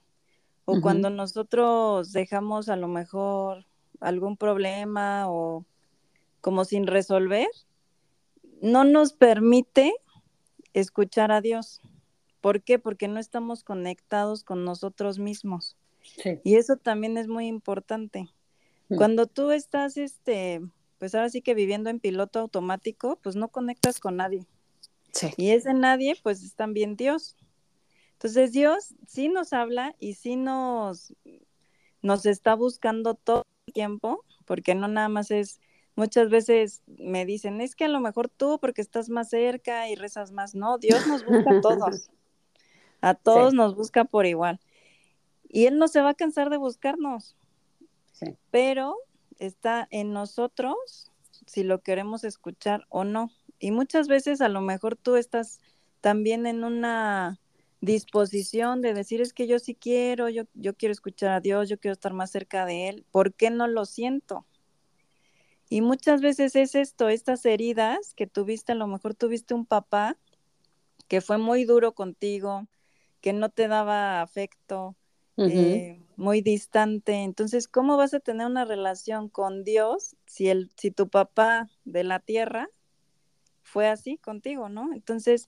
o 0.65 0.74
uh 0.74 0.75
-huh. 0.75 0.82
cuando 0.82 1.10
nosotros 1.10 2.13
dejamos 2.13 2.70
a 2.70 2.75
lo 2.75 2.88
mejor 2.88 3.65
algún 4.00 4.38
problema 4.38 5.27
o 5.27 5.65
como 6.39 6.65
sin 6.65 6.86
resolver, 6.86 7.48
no 8.62 8.84
nos 8.84 9.13
permite 9.13 9.91
escuchar 10.74 11.32
a 11.32 11.41
Dios. 11.41 11.82
¿Por 12.41 12.62
qué? 12.62 12.77
Porque 12.77 13.08
no 13.08 13.20
estamos 13.20 13.63
conectados 13.63 14.44
con 14.44 14.65
nosotros 14.65 15.17
mismos. 15.17 15.77
Sí. 16.15 16.39
Y 16.43 16.55
eso 16.55 16.77
también 16.77 17.17
es 17.17 17.27
muy 17.27 17.47
importante. 17.47 18.29
Cuando 18.95 19.25
tú 19.27 19.51
estás, 19.51 19.97
este, 19.97 20.61
pues 20.97 21.13
ahora 21.13 21.29
sí 21.29 21.41
que 21.41 21.53
viviendo 21.53 21.89
en 21.89 21.99
piloto 21.99 22.39
automático, 22.39 23.19
pues 23.21 23.35
no 23.35 23.49
conectas 23.49 23.99
con 23.99 24.15
nadie. 24.15 24.47
Sí. 25.11 25.27
Y 25.35 25.49
ese 25.49 25.73
nadie, 25.73 26.15
pues 26.23 26.41
es 26.41 26.55
también 26.55 26.95
Dios. 26.95 27.35
Entonces 28.13 28.51
Dios 28.51 28.95
sí 29.05 29.29
nos 29.29 29.53
habla 29.53 29.95
y 29.99 30.13
sí 30.13 30.37
nos, 30.37 31.13
nos 32.01 32.25
está 32.25 32.55
buscando 32.55 33.13
todo 33.13 33.43
el 33.67 33.73
tiempo, 33.73 34.23
porque 34.45 34.73
no 34.73 34.87
nada 34.87 35.09
más 35.09 35.31
es, 35.31 35.59
muchas 35.95 36.29
veces 36.29 36.81
me 36.87 37.25
dicen, 37.25 37.61
es 37.61 37.75
que 37.75 37.85
a 37.85 37.89
lo 37.89 37.99
mejor 37.99 38.29
tú 38.29 38.57
porque 38.59 38.81
estás 38.81 39.09
más 39.09 39.29
cerca 39.29 39.89
y 39.89 39.95
rezas 39.95 40.31
más. 40.31 40.55
No, 40.55 40.77
Dios 40.77 41.05
nos 41.07 41.25
busca 41.25 41.57
a 41.57 41.61
todos. 41.61 42.09
A 43.01 43.13
todos 43.13 43.51
sí. 43.51 43.57
nos 43.57 43.75
busca 43.75 44.05
por 44.05 44.25
igual. 44.25 44.59
Y 45.47 45.65
Él 45.65 45.77
no 45.77 45.87
se 45.87 46.01
va 46.01 46.09
a 46.09 46.15
cansar 46.15 46.49
de 46.49 46.57
buscarnos. 46.57 47.35
Sí. 48.11 48.37
Pero 48.51 48.97
está 49.39 49.87
en 49.91 50.13
nosotros 50.13 51.11
si 51.45 51.63
lo 51.63 51.81
queremos 51.81 52.23
escuchar 52.23 52.85
o 52.89 53.03
no. 53.03 53.31
Y 53.59 53.71
muchas 53.71 54.07
veces 54.07 54.41
a 54.41 54.49
lo 54.49 54.61
mejor 54.61 54.95
tú 54.95 55.15
estás 55.15 55.59
también 56.01 56.45
en 56.45 56.63
una 56.63 57.39
disposición 57.81 58.81
de 58.81 58.93
decir 58.93 59.21
es 59.21 59.33
que 59.33 59.47
yo 59.47 59.59
sí 59.59 59.75
quiero, 59.75 60.29
yo, 60.29 60.43
yo 60.53 60.75
quiero 60.75 60.91
escuchar 60.91 61.31
a 61.31 61.39
Dios, 61.39 61.69
yo 61.69 61.79
quiero 61.79 61.93
estar 61.93 62.13
más 62.13 62.31
cerca 62.31 62.65
de 62.65 62.89
Él, 62.89 63.05
¿por 63.11 63.33
qué 63.33 63.49
no 63.49 63.67
lo 63.67 63.85
siento? 63.85 64.45
Y 65.69 65.81
muchas 65.81 66.21
veces 66.21 66.55
es 66.55 66.75
esto, 66.75 67.09
estas 67.09 67.45
heridas 67.45 68.13
que 68.13 68.25
tuviste, 68.25 68.71
a 68.71 68.75
lo 68.75 68.87
mejor 68.87 69.15
tuviste 69.15 69.53
un 69.53 69.65
papá 69.65 70.17
que 71.07 71.21
fue 71.21 71.37
muy 71.37 71.65
duro 71.65 71.93
contigo, 71.93 72.67
que 73.21 73.33
no 73.33 73.49
te 73.49 73.67
daba 73.67 74.21
afecto, 74.21 74.95
Uh 75.38 75.44
-huh. 75.44 75.51
eh, 75.51 76.03
muy 76.17 76.41
distante. 76.41 77.13
Entonces, 77.24 77.67
¿cómo 77.67 77.96
vas 77.96 78.13
a 78.13 78.20
tener 78.20 78.48
una 78.48 78.65
relación 78.65 79.29
con 79.29 79.63
Dios 79.63 80.15
si, 80.25 80.50
el, 80.50 80.72
si 80.75 80.91
tu 80.91 81.08
papá 81.08 81.70
de 81.86 82.03
la 82.03 82.20
tierra 82.20 82.70
fue 83.62 83.88
así 83.88 84.17
contigo, 84.17 84.70
¿no? 84.70 84.94
Entonces, 84.94 85.48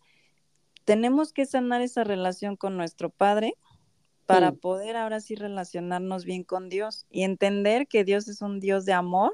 tenemos 0.85 1.33
que 1.33 1.45
sanar 1.45 1.81
esa 1.81 2.03
relación 2.03 2.55
con 2.55 2.77
nuestro 2.77 3.09
Padre 3.09 3.55
para 4.25 4.51
sí. 4.51 4.57
poder 4.57 4.95
ahora 4.95 5.21
sí 5.21 5.35
relacionarnos 5.35 6.25
bien 6.25 6.43
con 6.43 6.69
Dios 6.69 7.05
y 7.09 7.23
entender 7.23 7.87
que 7.87 8.03
Dios 8.03 8.27
es 8.27 8.41
un 8.41 8.59
Dios 8.59 8.85
de 8.85 8.93
amor, 8.93 9.33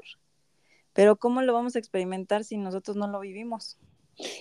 pero 0.94 1.16
¿cómo 1.16 1.42
lo 1.42 1.52
vamos 1.52 1.76
a 1.76 1.78
experimentar 1.78 2.44
si 2.44 2.56
nosotros 2.56 2.96
no 2.96 3.06
lo 3.08 3.20
vivimos? 3.20 3.78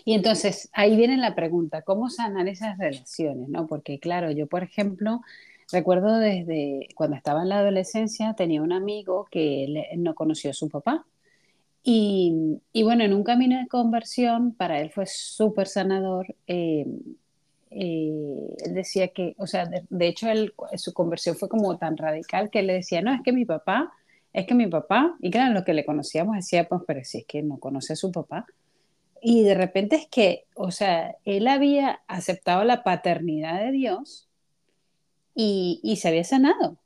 Y 0.06 0.14
entonces 0.14 0.70
ahí 0.72 0.96
viene 0.96 1.18
la 1.18 1.36
pregunta, 1.36 1.82
¿cómo 1.82 2.10
sanar 2.10 2.48
esas 2.48 2.78
relaciones? 2.78 3.50
¿no? 3.50 3.68
Porque 3.68 4.00
claro, 4.00 4.32
yo 4.32 4.48
por 4.48 4.64
ejemplo, 4.64 5.22
Recuerdo 5.72 6.20
desde 6.20 6.88
cuando 6.96 7.18
estaba 7.18 7.42
en 7.42 7.50
la 7.50 7.60
adolescencia, 7.60 8.34
tenía 8.36 8.62
un 8.62 8.72
amigo 8.72 9.26
que 9.32 9.88
no 9.98 10.14
conoció 10.14 10.52
a 10.52 10.54
su 10.54 10.70
papá. 10.70 11.06
Y, 11.84 12.60
y, 12.74 12.84
bueno, 12.84 13.04
en 13.04 13.14
un 13.14 13.24
camino 13.24 13.60
de 13.60 13.68
conversión, 13.68 14.54
para 14.54 14.80
él 14.80 14.92
fue 14.92 15.06
súper 15.06 15.68
sanador. 15.68 16.36
Eh, 16.48 16.86
eh, 17.72 18.56
él 18.66 18.74
decía 18.74 19.10
que, 19.10 19.36
o 19.38 19.48
sea, 19.48 19.66
de, 19.66 19.84
de 19.90 20.08
hecho, 20.08 20.28
su 20.78 20.94
conversión 20.94 21.36
fue 21.36 21.50
como 21.50 21.78
tan 21.78 21.98
radical 21.98 22.50
que 22.50 22.60
él 22.60 22.68
le 22.68 22.74
decía, 22.74 23.02
no, 23.02 23.14
es 23.14 23.22
que 23.24 23.34
mi 23.34 23.46
papá, 23.46 23.92
es 24.34 24.48
que 24.48 24.56
mi 24.56 24.68
papá, 24.68 25.16
y 25.20 25.30
claro, 25.32 25.54
lo 25.54 25.64
que 25.64 25.74
le 25.74 25.86
conocíamos 25.86 26.36
decía, 26.36 26.68
pues, 26.68 26.82
pero 26.88 27.04
si 27.04 27.20
es 27.20 27.26
que 27.26 27.44
no 27.44 27.58
conoce 27.58 27.94
a 27.94 27.96
su 27.96 28.12
papá. 28.12 28.46
Y 29.22 29.44
de 29.44 29.56
repente 29.56 29.96
es 29.96 30.08
que, 30.08 30.46
o 30.56 30.72
sea, 30.72 31.16
él 31.26 31.48
había 31.48 32.02
aceptado 32.08 32.64
la 32.64 32.84
paternidad 32.84 33.60
de 33.60 33.72
Dios 33.72 34.28
y, 35.36 35.96
se 35.98 36.08
había 36.08 36.24
sanado. 36.24 36.78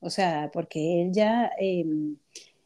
O 0.00 0.10
sea, 0.10 0.50
porque 0.52 1.02
él 1.02 1.12
ya 1.12 1.50
eh, 1.58 1.86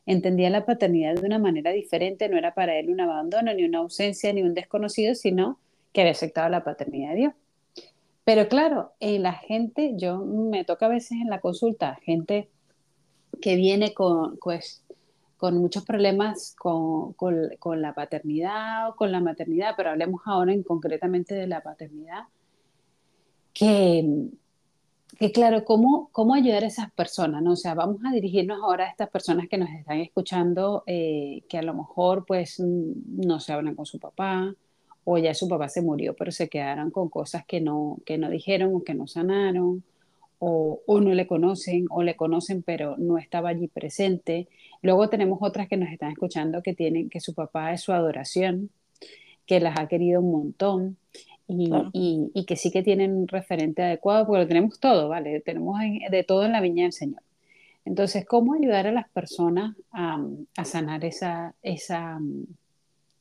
entendía 0.07 0.51
la 0.51 0.67
paternidad 0.67 1.15
de 1.15 1.27
una 1.27 1.39
manera 1.39 1.71
diferente, 1.71 2.29
no 2.29 2.37
era 2.37 2.55
para 2.55 2.77
él 2.79 2.91
un 2.91 3.01
abandono, 3.01 3.55
ni 3.55 3.65
una 3.65 3.79
ausencia, 3.79 4.33
ni 4.33 4.43
un 4.43 4.55
desconocido, 4.55 5.15
sino 5.15 5.59
que 5.93 6.01
había 6.01 6.13
aceptado 6.13 6.49
la 6.49 6.65
paternidad 6.65 7.11
de 7.11 7.17
Dios. 7.17 7.35
Pero 8.25 8.49
claro, 8.49 8.93
eh, 9.01 9.19
la 9.19 9.33
gente, 9.33 9.95
yo 9.97 10.19
me 10.19 10.65
toca 10.65 10.87
a 10.87 10.91
veces 10.91 11.13
en 11.13 11.31
la 11.31 11.41
consulta, 11.41 11.99
gente 12.03 12.49
que 13.41 13.57
viene 13.57 13.95
con, 13.95 14.37
pues, 14.39 14.85
con 15.37 15.57
muchos 15.57 15.85
problemas 15.85 16.55
con, 16.59 17.13
con, 17.15 17.51
con, 17.59 17.81
la 17.81 17.95
paternidad 17.95 18.91
o 18.91 18.97
con 18.97 19.13
la 19.13 19.21
maternidad, 19.21 19.75
pero 19.77 19.91
hablemos 19.91 20.23
ahora 20.27 20.53
en 20.53 20.65
concretamente 20.65 21.35
de 21.35 21.47
la 21.47 21.63
paternidad, 21.63 22.25
que, 23.53 24.05
que 25.19 25.33
claro, 25.33 25.65
¿cómo, 25.65 26.11
¿cómo 26.13 26.35
ayudar 26.35 26.63
a 26.63 26.69
esas 26.69 26.93
personas? 26.93 27.43
¿no? 27.43 27.53
O 27.53 27.57
sea, 27.57 27.75
vamos 27.75 28.01
a 28.07 28.13
dirigirnos 28.13 28.61
ahora 28.63 28.87
a 28.87 28.91
estas 28.91 29.11
personas 29.11 29.49
que 29.49 29.59
nos 29.59 29.69
están 29.71 29.99
escuchando, 29.99 30.85
eh, 30.87 31.43
que 31.49 31.59
a 31.59 31.63
lo 31.63 31.75
mejor 31.75 32.25
pues 32.25 32.61
no 32.61 33.41
se 33.41 33.53
hablan 33.53 33.75
con 33.75 33.85
su 33.85 33.99
papá, 33.99 34.55
o 35.03 35.19
ya 35.19 35.35
su 35.35 35.49
papá 35.49 35.69
se 35.69 35.83
murió, 35.83 36.15
pero 36.15 36.31
se 36.31 36.49
quedaron 36.49 36.93
con 36.93 37.09
cosas 37.09 37.45
que 37.47 37.61
no, 37.61 37.99
que 38.07 38.17
no 38.17 38.31
dijeron 38.31 38.73
o 38.75 38.85
que 38.85 38.95
no 38.95 39.09
sanaron, 39.09 39.83
o, 40.39 40.83
o 40.87 41.01
no 41.01 41.13
le 41.15 41.27
conocen, 41.27 41.87
o 41.91 42.05
le 42.05 42.15
conocen 42.15 42.63
pero 42.63 42.97
no 42.97 43.19
estaba 43.19 43.49
allí 43.49 43.67
presente. 43.67 44.47
Luego 44.83 45.09
tenemos 45.09 45.41
otras 45.43 45.67
que 45.67 45.77
nos 45.77 45.91
están 45.91 46.13
escuchando 46.13 46.63
que 46.63 46.75
tienen 46.75 47.11
que 47.11 47.21
su 47.21 47.35
papá 47.35 47.73
es 47.73 47.81
su 47.81 47.93
adoración, 47.93 48.71
que 49.47 49.59
las 49.59 49.81
ha 49.81 49.89
querido 49.89 50.21
un 50.21 50.31
montón 50.31 50.97
y, 51.49 51.69
claro. 51.69 51.91
y, 51.93 52.31
y, 52.35 52.45
que 52.45 52.57
sí 52.57 52.71
que 52.71 52.83
tienen 52.83 53.17
un 53.17 53.27
referente 53.27 53.83
adecuado, 53.83 54.27
porque 54.27 54.43
lo 54.43 54.49
tenemos 54.49 54.79
todo, 54.79 55.09
¿vale? 55.09 55.41
Tenemos 55.41 55.79
de 56.11 56.25
todo 56.25 56.45
en 56.45 56.53
la 56.53 56.61
viña 56.61 56.85
del 56.85 56.93
Señor. 56.93 57.23
Entonces, 57.85 58.27
¿cómo 58.27 58.53
ayudar 58.53 58.87
a 58.87 58.93
las 58.93 59.09
personas 59.09 59.75
a, 59.91 60.23
a 60.57 60.65
sanar 60.65 61.07
esa, 61.07 61.55
esa, 61.63 62.21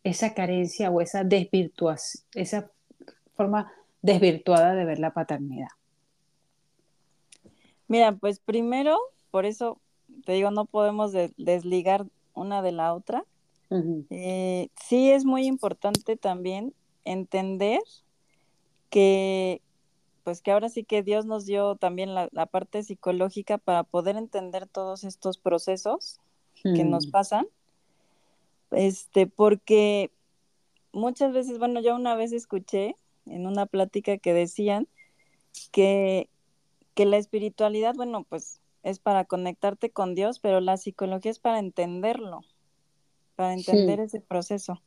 esa 0.04 0.34
carencia 0.34 0.92
o 0.92 1.00
esa 1.00 1.24
desvirtuación, 1.24 2.26
esa 2.36 2.70
forma 3.36 3.72
desvirtuada 4.02 4.76
de 4.76 4.84
ver 4.84 5.00
la 5.00 5.14
paternidad? 5.14 5.70
Mira, 7.88 8.12
pues 8.12 8.40
primero, 8.40 8.98
por 9.32 9.46
eso 9.46 9.80
te 10.26 10.34
digo, 10.34 10.52
no 10.52 10.66
podemos 10.66 11.14
desligar 11.38 12.06
una 12.34 12.62
de 12.62 12.72
la 12.74 12.94
otra. 12.94 13.24
Eh, 14.10 14.70
sí 14.82 15.12
es 15.12 15.26
muy 15.26 15.46
importante 15.46 16.16
también 16.16 16.74
entender 17.06 17.82
que 18.90 19.62
pues 20.28 20.42
que 20.42 20.52
ahora 20.52 20.68
sí 20.68 20.84
que 20.84 21.04
Dios 21.04 21.26
nos 21.26 21.46
dio 21.46 21.78
también 21.78 22.14
la, 22.14 22.28
parte 22.48 22.84
psicológica 22.84 23.58
para 23.58 23.84
poder 23.84 24.18
entender 24.18 24.68
todos 24.68 25.06
estos 25.06 25.38
procesos 25.38 26.20
que 26.64 26.84
nos 26.84 27.08
hmm. 27.08 27.12
pasan. 27.12 27.48
Este, 28.72 29.28
porque 29.28 30.12
muchas 30.92 31.32
veces, 31.32 31.60
bueno, 31.60 31.80
yo 31.80 31.96
una 31.96 32.16
vez 32.16 32.34
escuché 32.34 32.98
en 33.26 33.48
una 33.48 33.68
plática 33.68 34.18
que 34.18 34.34
decían 34.34 34.90
que, 35.72 36.28
que 36.94 37.06
la 37.06 37.16
espiritualidad, 37.16 37.96
bueno, 37.96 38.26
pues 38.28 38.60
es 38.84 39.00
para 39.00 39.24
conectarte 39.24 39.92
con 39.92 40.14
Dios, 40.14 40.40
pero 40.40 40.60
la 40.60 40.76
psicología 40.76 41.32
es 41.32 41.40
para 41.40 41.60
entenderlo, 41.60 42.42
para 43.38 43.54
entender 43.54 44.02
ese 44.02 44.20
proceso. 44.20 44.82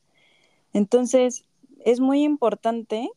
Entonces, 0.75 1.47
es 1.83 2.01
muy 2.01 2.25
importante 2.25 3.11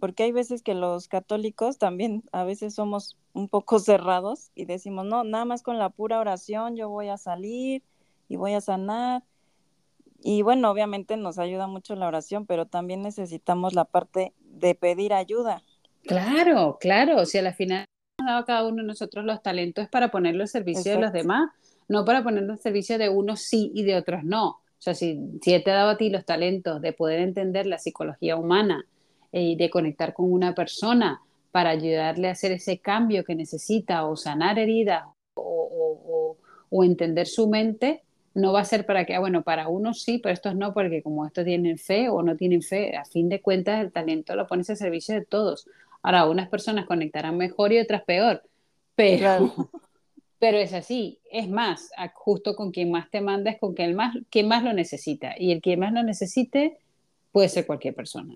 porque 0.00 0.24
hay 0.24 0.32
veces 0.32 0.62
que 0.62 0.74
los 0.74 1.08
católicos 1.08 1.78
también 1.78 2.22
a 2.32 2.44
veces 2.44 2.74
somos 2.74 3.16
un 3.32 3.48
poco 3.48 3.78
cerrados 3.78 4.50
y 4.54 4.64
decimos, 4.64 5.06
no, 5.06 5.24
nada 5.24 5.44
más 5.44 5.62
con 5.62 5.78
la 5.78 5.90
pura 5.90 6.20
oración 6.20 6.76
yo 6.76 6.88
voy 6.88 7.08
a 7.08 7.16
salir 7.16 7.82
y 8.28 8.36
voy 8.36 8.54
a 8.54 8.60
sanar. 8.60 9.22
Y 10.20 10.42
bueno, 10.42 10.70
obviamente 10.70 11.16
nos 11.16 11.38
ayuda 11.38 11.68
mucho 11.68 11.94
la 11.94 12.08
oración, 12.08 12.44
pero 12.44 12.66
también 12.66 13.02
necesitamos 13.02 13.74
la 13.74 13.84
parte 13.84 14.32
de 14.40 14.74
pedir 14.74 15.12
ayuda. 15.12 15.62
Claro, 16.02 16.78
claro, 16.80 17.20
o 17.20 17.26
sea, 17.26 17.46
al 17.46 17.54
final 17.54 17.84
hemos 18.18 18.28
dado 18.28 18.40
a 18.40 18.44
cada 18.44 18.66
uno 18.66 18.82
de 18.82 18.88
nosotros 18.88 19.24
los 19.24 19.42
talentos 19.42 19.88
para 19.88 20.10
ponerlo 20.10 20.42
al 20.42 20.48
servicio 20.48 20.92
de 20.92 21.00
los 21.00 21.12
demás, 21.12 21.50
no 21.86 22.04
para 22.04 22.24
ponerlo 22.24 22.54
al 22.54 22.58
servicio 22.58 22.98
de 22.98 23.08
unos 23.08 23.42
sí 23.42 23.70
y 23.74 23.84
de 23.84 23.96
otros 23.96 24.24
no. 24.24 24.48
O 24.48 24.80
sea, 24.80 24.94
si, 24.94 25.20
si 25.42 25.62
te 25.62 25.70
ha 25.70 25.74
dado 25.74 25.90
a 25.90 25.96
ti 25.96 26.10
los 26.10 26.24
talentos 26.24 26.80
de 26.80 26.92
poder 26.92 27.20
entender 27.20 27.66
la 27.66 27.78
psicología 27.78 28.36
humana, 28.36 28.86
y 29.32 29.56
de 29.56 29.70
conectar 29.70 30.14
con 30.14 30.32
una 30.32 30.54
persona 30.54 31.20
para 31.50 31.70
ayudarle 31.70 32.28
a 32.28 32.32
hacer 32.32 32.52
ese 32.52 32.78
cambio 32.78 33.24
que 33.24 33.34
necesita 33.34 34.06
o 34.06 34.16
sanar 34.16 34.58
heridas 34.58 35.04
o, 35.34 36.36
entender 36.84 37.26
su 37.26 37.48
mente, 37.48 38.02
no 38.34 38.52
va 38.52 38.60
a 38.60 38.64
ser 38.64 38.86
para 38.86 39.04
que, 39.04 39.14
ah, 39.14 39.20
bueno, 39.20 39.42
para 39.42 39.68
unos 39.68 40.02
sí, 40.02 40.18
pero 40.18 40.32
estos 40.32 40.54
no, 40.54 40.74
porque 40.74 41.02
como 41.02 41.26
estos 41.26 41.44
tienen 41.44 41.78
fe 41.78 42.08
o 42.08 42.22
no 42.22 42.36
tienen 42.36 42.62
fe, 42.62 42.96
a 42.96 43.04
fin 43.04 43.28
de 43.28 43.40
cuentas 43.40 43.80
el 43.80 43.90
talento 43.90 44.36
lo 44.36 44.46
pones 44.46 44.68
al 44.70 44.76
servicio 44.76 45.14
de 45.14 45.24
todos. 45.24 45.66
Ahora, 46.02 46.26
unas 46.26 46.48
personas 46.48 46.86
conectarán 46.86 47.36
mejor 47.36 47.72
y 47.72 47.80
otras 47.80 48.04
peor, 48.04 48.42
pero, 48.94 49.52
pero 50.38 50.58
es 50.58 50.72
así. 50.72 51.18
Es 51.32 51.48
más, 51.48 51.90
justo 52.14 52.54
con 52.54 52.70
quien 52.70 52.90
más 52.90 53.10
te 53.10 53.20
manda 53.20 53.50
es 53.50 53.58
con 53.58 53.74
quien 53.74 53.96
más, 53.96 54.16
quien 54.30 54.46
más 54.46 54.62
lo 54.62 54.72
necesita. 54.72 55.34
Y 55.38 55.50
el 55.52 55.60
quien 55.60 55.80
más 55.80 55.92
lo 55.92 56.02
necesite 56.02 56.76
puede 57.32 57.48
ser 57.48 57.66
cualquier 57.66 57.94
persona. 57.94 58.34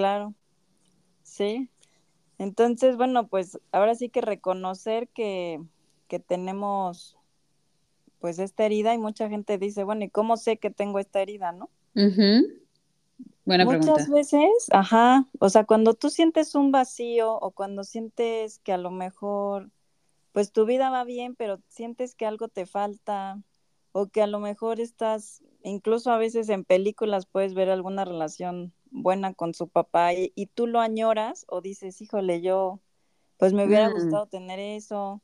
Claro, 0.00 0.32
sí. 1.22 1.68
Entonces, 2.38 2.96
bueno, 2.96 3.26
pues 3.26 3.60
ahora 3.70 3.94
sí 3.94 4.08
que 4.08 4.22
reconocer 4.22 5.08
que, 5.08 5.60
tenemos 6.26 7.18
pues 8.18 8.38
esta 8.38 8.64
herida 8.64 8.94
y 8.94 8.98
mucha 8.98 9.28
gente 9.28 9.58
dice, 9.58 9.84
bueno, 9.84 10.06
¿y 10.06 10.08
cómo 10.08 10.38
sé 10.38 10.56
que 10.56 10.70
tengo 10.70 11.00
esta 11.00 11.20
herida, 11.20 11.52
no? 11.52 11.68
Muchas 13.44 14.08
veces, 14.08 14.48
ajá, 14.70 15.28
o 15.38 15.50
sea, 15.50 15.64
cuando 15.64 15.92
tú 15.92 16.08
sientes 16.08 16.54
un 16.54 16.72
vacío 16.72 17.34
o 17.34 17.50
cuando 17.50 17.84
sientes 17.84 18.58
que 18.60 18.72
a 18.72 18.78
lo 18.78 18.90
mejor, 18.90 19.70
pues 20.32 20.50
tu 20.50 20.64
vida 20.64 20.88
va 20.88 21.04
bien, 21.04 21.34
pero 21.36 21.60
sientes 21.68 22.14
que 22.14 22.24
algo 22.24 22.48
te 22.48 22.64
falta 22.64 23.38
o 23.92 24.06
que 24.06 24.22
a 24.22 24.26
lo 24.26 24.40
mejor 24.40 24.80
estás, 24.80 25.42
incluso 25.62 26.10
a 26.10 26.16
veces 26.16 26.48
en 26.48 26.64
películas 26.64 27.26
puedes 27.26 27.52
ver 27.52 27.68
alguna 27.68 28.06
relación 28.06 28.72
buena 28.90 29.34
con 29.34 29.54
su 29.54 29.68
papá 29.68 30.12
y, 30.14 30.46
tú 30.54 30.66
lo 30.66 30.80
añoras 30.80 31.44
o 31.48 31.60
dices, 31.60 32.00
híjole, 32.00 32.40
yo, 32.40 32.80
pues 33.38 33.52
me 33.52 33.64
hubiera 33.64 33.88
mm. 33.88 33.92
gustado 33.92 34.26
tener 34.26 34.58
eso, 34.58 35.22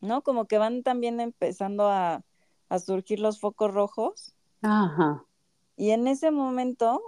¿no? 0.00 0.22
Como 0.22 0.46
que 0.46 0.58
van 0.58 0.82
también 0.82 1.20
empezando 1.20 1.88
a, 1.88 2.24
a 2.68 2.78
surgir 2.78 3.20
los 3.20 3.40
focos 3.40 3.72
rojos. 3.72 4.34
Ajá. 4.62 5.24
Y 5.76 5.90
en 5.90 6.08
ese 6.08 6.30
momento, 6.30 7.02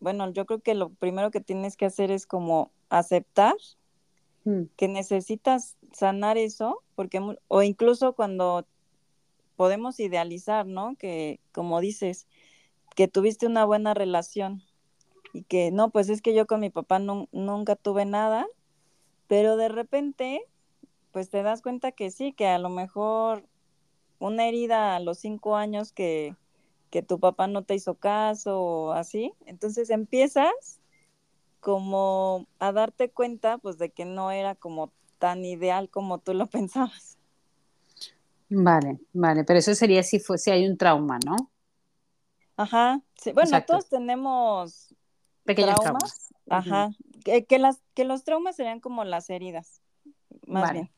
bueno, 0.00 0.30
yo 0.30 0.46
creo 0.46 0.60
que 0.60 0.74
lo 0.74 0.90
primero 0.90 1.30
que 1.30 1.40
tienes 1.40 1.76
que 1.76 1.86
hacer 1.86 2.10
es 2.10 2.26
como 2.26 2.70
aceptar 2.88 3.56
mm. 4.44 4.62
que 4.76 4.88
necesitas 4.88 5.76
sanar 5.92 6.38
eso, 6.38 6.82
porque, 6.94 7.20
o 7.48 7.62
incluso 7.62 8.14
cuando 8.14 8.66
podemos 9.56 10.00
idealizar, 10.00 10.66
¿no? 10.66 10.96
Que, 10.96 11.40
como 11.52 11.80
dices, 11.80 12.26
que 12.94 13.08
tuviste 13.08 13.46
una 13.46 13.64
buena 13.64 13.94
relación 13.94 14.62
y 15.32 15.44
que 15.44 15.70
no, 15.70 15.90
pues 15.90 16.08
es 16.08 16.22
que 16.22 16.34
yo 16.34 16.46
con 16.46 16.60
mi 16.60 16.70
papá 16.70 16.98
nunca 16.98 17.76
tuve 17.76 18.04
nada, 18.04 18.46
pero 19.28 19.56
de 19.56 19.68
repente, 19.68 20.42
pues 21.12 21.30
te 21.30 21.42
das 21.42 21.62
cuenta 21.62 21.92
que 21.92 22.10
sí, 22.10 22.32
que 22.32 22.48
a 22.48 22.58
lo 22.58 22.70
mejor 22.70 23.46
una 24.18 24.48
herida 24.48 24.96
a 24.96 25.00
los 25.00 25.18
cinco 25.18 25.56
años 25.56 25.92
que, 25.92 26.36
que 26.90 27.02
tu 27.02 27.20
papá 27.20 27.46
no 27.48 27.64
te 27.64 27.74
hizo 27.74 27.96
caso 27.96 28.60
o 28.62 28.92
así, 28.92 29.34
entonces 29.46 29.90
empiezas 29.90 30.80
como 31.60 32.46
a 32.58 32.72
darte 32.72 33.10
cuenta 33.10 33.58
pues 33.58 33.78
de 33.78 33.90
que 33.90 34.04
no 34.04 34.30
era 34.32 34.54
como 34.54 34.92
tan 35.18 35.44
ideal 35.44 35.88
como 35.90 36.18
tú 36.18 36.34
lo 36.34 36.46
pensabas. 36.50 37.18
Vale, 38.50 39.00
vale, 39.12 39.42
pero 39.44 39.58
eso 39.58 39.74
sería 39.74 40.02
si 40.04 40.20
fuese 40.20 40.52
hay 40.52 40.66
un 40.66 40.76
trauma, 40.76 41.18
¿no? 41.26 41.50
Ajá, 42.56 43.00
sí, 43.16 43.32
bueno, 43.32 43.62
todos 43.64 43.88
tenemos 43.88 44.91
Pequeños 45.44 45.80
traumas. 45.80 46.32
Ajá. 46.48 46.90
que, 47.24 47.58
las, 47.58 47.82
que 47.94 48.04
los 48.04 48.24
traumas 48.24 48.56
serían 48.56 48.80
como 48.80 49.04
las 49.04 49.30
heridas, 49.30 49.80
más 50.46 50.62
vale. 50.62 50.72
bien. 50.72 50.90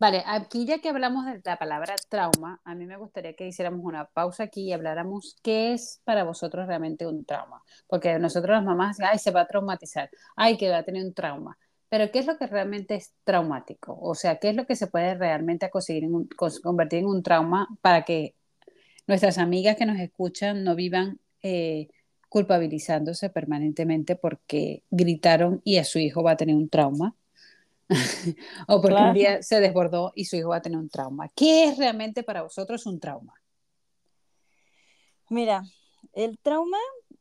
Vale, 0.00 0.22
aquí 0.24 0.64
ya 0.64 0.78
que 0.78 0.88
hablamos 0.88 1.26
de 1.26 1.42
la 1.44 1.58
palabra 1.58 1.94
trauma, 2.08 2.58
a 2.64 2.74
mí 2.74 2.86
me 2.86 2.96
gustaría 2.96 3.34
que 3.34 3.46
hiciéramos 3.46 3.84
una 3.84 4.06
pausa 4.06 4.44
aquí 4.44 4.62
y 4.62 4.72
habláramos 4.72 5.36
qué 5.42 5.74
es 5.74 6.00
para 6.04 6.24
vosotros 6.24 6.66
realmente 6.66 7.06
un 7.06 7.26
trauma. 7.26 7.62
Porque 7.86 8.18
nosotros 8.18 8.56
las 8.56 8.64
mamás, 8.64 8.98
ay, 9.00 9.18
se 9.18 9.30
va 9.30 9.42
a 9.42 9.46
traumatizar, 9.46 10.08
ay, 10.36 10.56
que 10.56 10.70
va 10.70 10.78
a 10.78 10.84
tener 10.84 11.04
un 11.04 11.12
trauma. 11.12 11.58
Pero 11.90 12.10
¿qué 12.10 12.20
es 12.20 12.26
lo 12.26 12.38
que 12.38 12.46
realmente 12.46 12.94
es 12.94 13.12
traumático? 13.24 13.98
O 14.00 14.14
sea, 14.14 14.38
¿qué 14.38 14.48
es 14.48 14.56
lo 14.56 14.64
que 14.64 14.74
se 14.74 14.86
puede 14.86 15.16
realmente 15.16 15.68
conseguir 15.68 16.04
en 16.04 16.28
convertir 16.62 17.00
en 17.00 17.06
un 17.06 17.22
trauma 17.22 17.68
para 17.82 18.06
que 18.06 18.36
nuestras 19.06 19.36
amigas 19.36 19.76
que 19.76 19.84
nos 19.84 19.98
escuchan 19.98 20.64
no 20.64 20.76
vivan 20.76 21.20
eh, 21.42 21.88
culpabilizándose 22.30 23.28
permanentemente 23.28 24.14
porque 24.14 24.84
gritaron 24.90 25.60
y 25.64 25.76
a 25.78 25.84
su 25.84 25.98
hijo 25.98 26.22
va 26.22 26.30
a 26.30 26.36
tener 26.36 26.54
un 26.54 26.70
trauma. 26.70 27.14
o 28.68 28.80
porque 28.80 29.02
un 29.02 29.14
día 29.14 29.42
se 29.42 29.60
desbordó 29.60 30.12
y 30.14 30.26
su 30.26 30.36
hijo 30.36 30.50
va 30.50 30.58
a 30.58 30.62
tener 30.62 30.78
un 30.78 30.88
trauma. 30.88 31.28
¿Qué 31.34 31.64
es 31.64 31.76
realmente 31.76 32.22
para 32.22 32.42
vosotros 32.42 32.86
un 32.86 33.00
trauma? 33.00 33.34
Mira, 35.28 35.64
el 36.12 36.38
trauma 36.38 36.78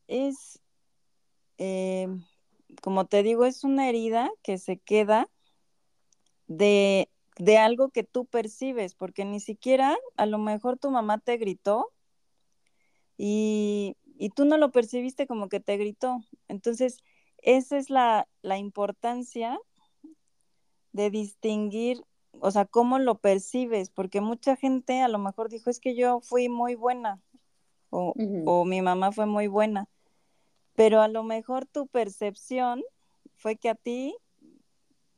es, 0.08 0.60
eh, 1.58 2.08
como 2.84 3.08
te 3.08 3.24
digo, 3.24 3.46
es 3.46 3.64
una 3.64 3.90
herida 3.90 4.30
que 4.44 4.60
se 4.60 4.78
queda 4.78 5.28
de, 6.46 7.10
de 7.40 7.58
algo 7.58 7.90
que 7.90 8.04
tú 8.04 8.26
percibes, 8.26 8.94
porque 8.94 9.26
ni 9.26 9.40
siquiera 9.40 9.98
a 10.18 10.28
lo 10.28 10.38
mejor 10.38 10.78
tu 10.78 10.92
mamá 10.92 11.18
te 11.18 11.38
gritó 11.38 11.92
y 13.18 13.98
y 14.20 14.32
tú 14.32 14.44
no 14.44 14.58
lo 14.58 14.72
percibiste 14.72 15.26
como 15.26 15.48
que 15.48 15.62
te 15.62 15.78
gritó. 15.78 16.20
Entonces, 16.50 16.98
esa 17.38 17.78
es 17.78 17.90
la, 17.90 18.28
importancia 18.58 19.58
de 20.92 21.10
distinguir, 21.10 22.04
o 22.42 22.52
sea, 22.52 22.66
cómo 22.66 23.00
lo 23.00 23.16
percibes, 23.16 23.90
porque 23.90 24.20
mucha 24.20 24.58
gente 24.58 25.02
a 25.02 25.08
lo 25.08 25.20
mejor 25.20 25.50
dijo, 25.50 25.70
es 25.70 25.80
que 25.80 25.96
yo 25.96 26.20
fui 26.20 26.50
muy 26.50 26.76
buena 26.76 27.22
o, 27.92 28.14
o 28.46 28.66
mi 28.66 28.82
mamá 28.82 29.14
fue 29.14 29.26
muy 29.26 29.48
buena, 29.48 29.88
pero 30.76 31.02
a 31.02 31.08
lo 31.08 31.24
mejor 31.24 31.66
tu 31.66 31.88
percepción 31.88 32.84
fue 33.38 33.56
que 33.56 33.70
a 33.70 33.76
ti, 33.76 34.18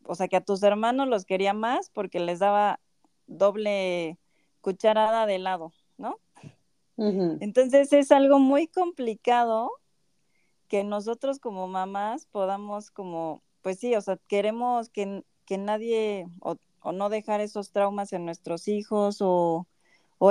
o 0.03 0.13
sea, 0.13 0.27
que 0.27 0.35
a 0.35 0.45
tus 0.45 0.61
hermanos 0.61 1.07
los 1.07 1.25
quería 1.25 1.53
más 1.53 1.89
porque 1.89 2.19
les 2.19 2.37
daba 2.37 2.79
doble 3.25 4.19
cucharada 4.61 5.25
de 5.25 5.35
helado, 5.35 5.73
¿no? 5.97 6.19
Entonces 7.39 7.91
es 7.93 8.11
algo 8.11 8.37
muy 8.39 8.67
complicado 8.67 9.71
que 10.67 10.83
nosotros 10.83 11.39
como 11.39 11.67
mamás 11.67 12.27
podamos 12.27 12.91
como, 12.91 13.41
pues 13.61 13.79
sí, 13.79 13.95
o 13.95 14.01
sea, 14.01 14.17
queremos 14.27 14.89
que, 14.89 15.23
que 15.45 15.57
nadie 15.57 16.27
o, 16.39 16.55
no 16.91 17.09
dejar 17.09 17.41
esos 17.41 17.71
traumas 17.71 18.13
en 18.13 18.25
nuestros 18.25 18.67
hijos 18.67 19.17
o, 19.19 19.67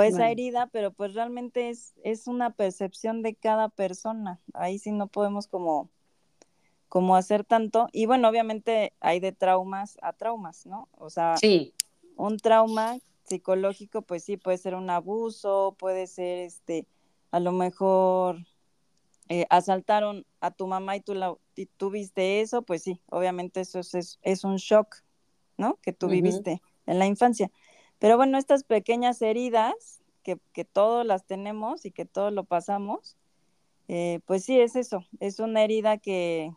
esa 0.03 0.31
herida, 0.31 0.67
pero 0.71 0.93
pues 0.93 1.13
realmente 1.13 1.69
es, 1.69 1.93
es 2.03 2.27
una 2.27 2.51
percepción 2.51 3.21
de 3.21 3.35
cada 3.35 3.67
persona. 3.67 4.39
Ahí 4.53 4.79
sí 4.79 4.91
no 4.93 5.07
podemos 5.07 5.47
como, 5.47 5.89
como 6.87 7.17
hacer 7.17 7.43
tanto. 7.43 7.89
Y 7.91 8.05
bueno, 8.05 8.29
obviamente 8.29 8.93
hay 9.01 9.19
de 9.19 9.33
traumas 9.33 9.97
a 10.01 10.13
traumas, 10.13 10.65
¿no? 10.65 10.87
O 10.97 11.09
sea, 11.09 11.35
sí. 11.35 11.73
un 12.15 12.37
trauma 12.37 12.99
psicológico, 13.31 14.01
pues 14.01 14.25
sí, 14.25 14.35
puede 14.35 14.57
ser 14.57 14.75
un 14.75 14.89
abuso, 14.89 15.75
puede 15.79 16.05
ser 16.07 16.39
este, 16.39 16.85
a 17.31 17.39
lo 17.39 17.53
mejor 17.53 18.45
eh, 19.29 19.45
asaltaron 19.49 20.25
a 20.41 20.51
tu 20.51 20.67
mamá 20.67 20.97
y 20.97 20.99
tú, 20.99 21.13
la, 21.13 21.33
viste 21.91 22.41
eso, 22.41 22.61
pues 22.63 22.83
sí, 22.83 22.99
obviamente 23.09 23.61
eso 23.61 23.79
es, 23.79 24.19
es 24.21 24.43
un 24.43 24.57
shock, 24.57 24.97
¿no? 25.57 25.79
Que 25.81 25.93
tú 25.93 26.07
viviste 26.09 26.61
en 26.85 26.99
la 26.99 27.05
infancia. 27.05 27.49
Pero 27.99 28.17
bueno, 28.17 28.37
estas 28.37 28.65
pequeñas 28.65 29.21
heridas 29.21 30.01
que, 30.23 30.37
que 30.51 30.65
todos 30.65 31.05
las 31.05 31.25
tenemos 31.25 31.85
y 31.85 31.91
que 31.91 32.03
todos 32.03 32.33
lo 32.33 32.43
pasamos, 32.43 33.15
eh, 33.87 34.19
pues 34.25 34.43
sí, 34.43 34.59
es 34.59 34.75
eso, 34.75 35.05
es 35.21 35.39
una 35.39 35.63
herida 35.63 35.97
que, 35.97 36.53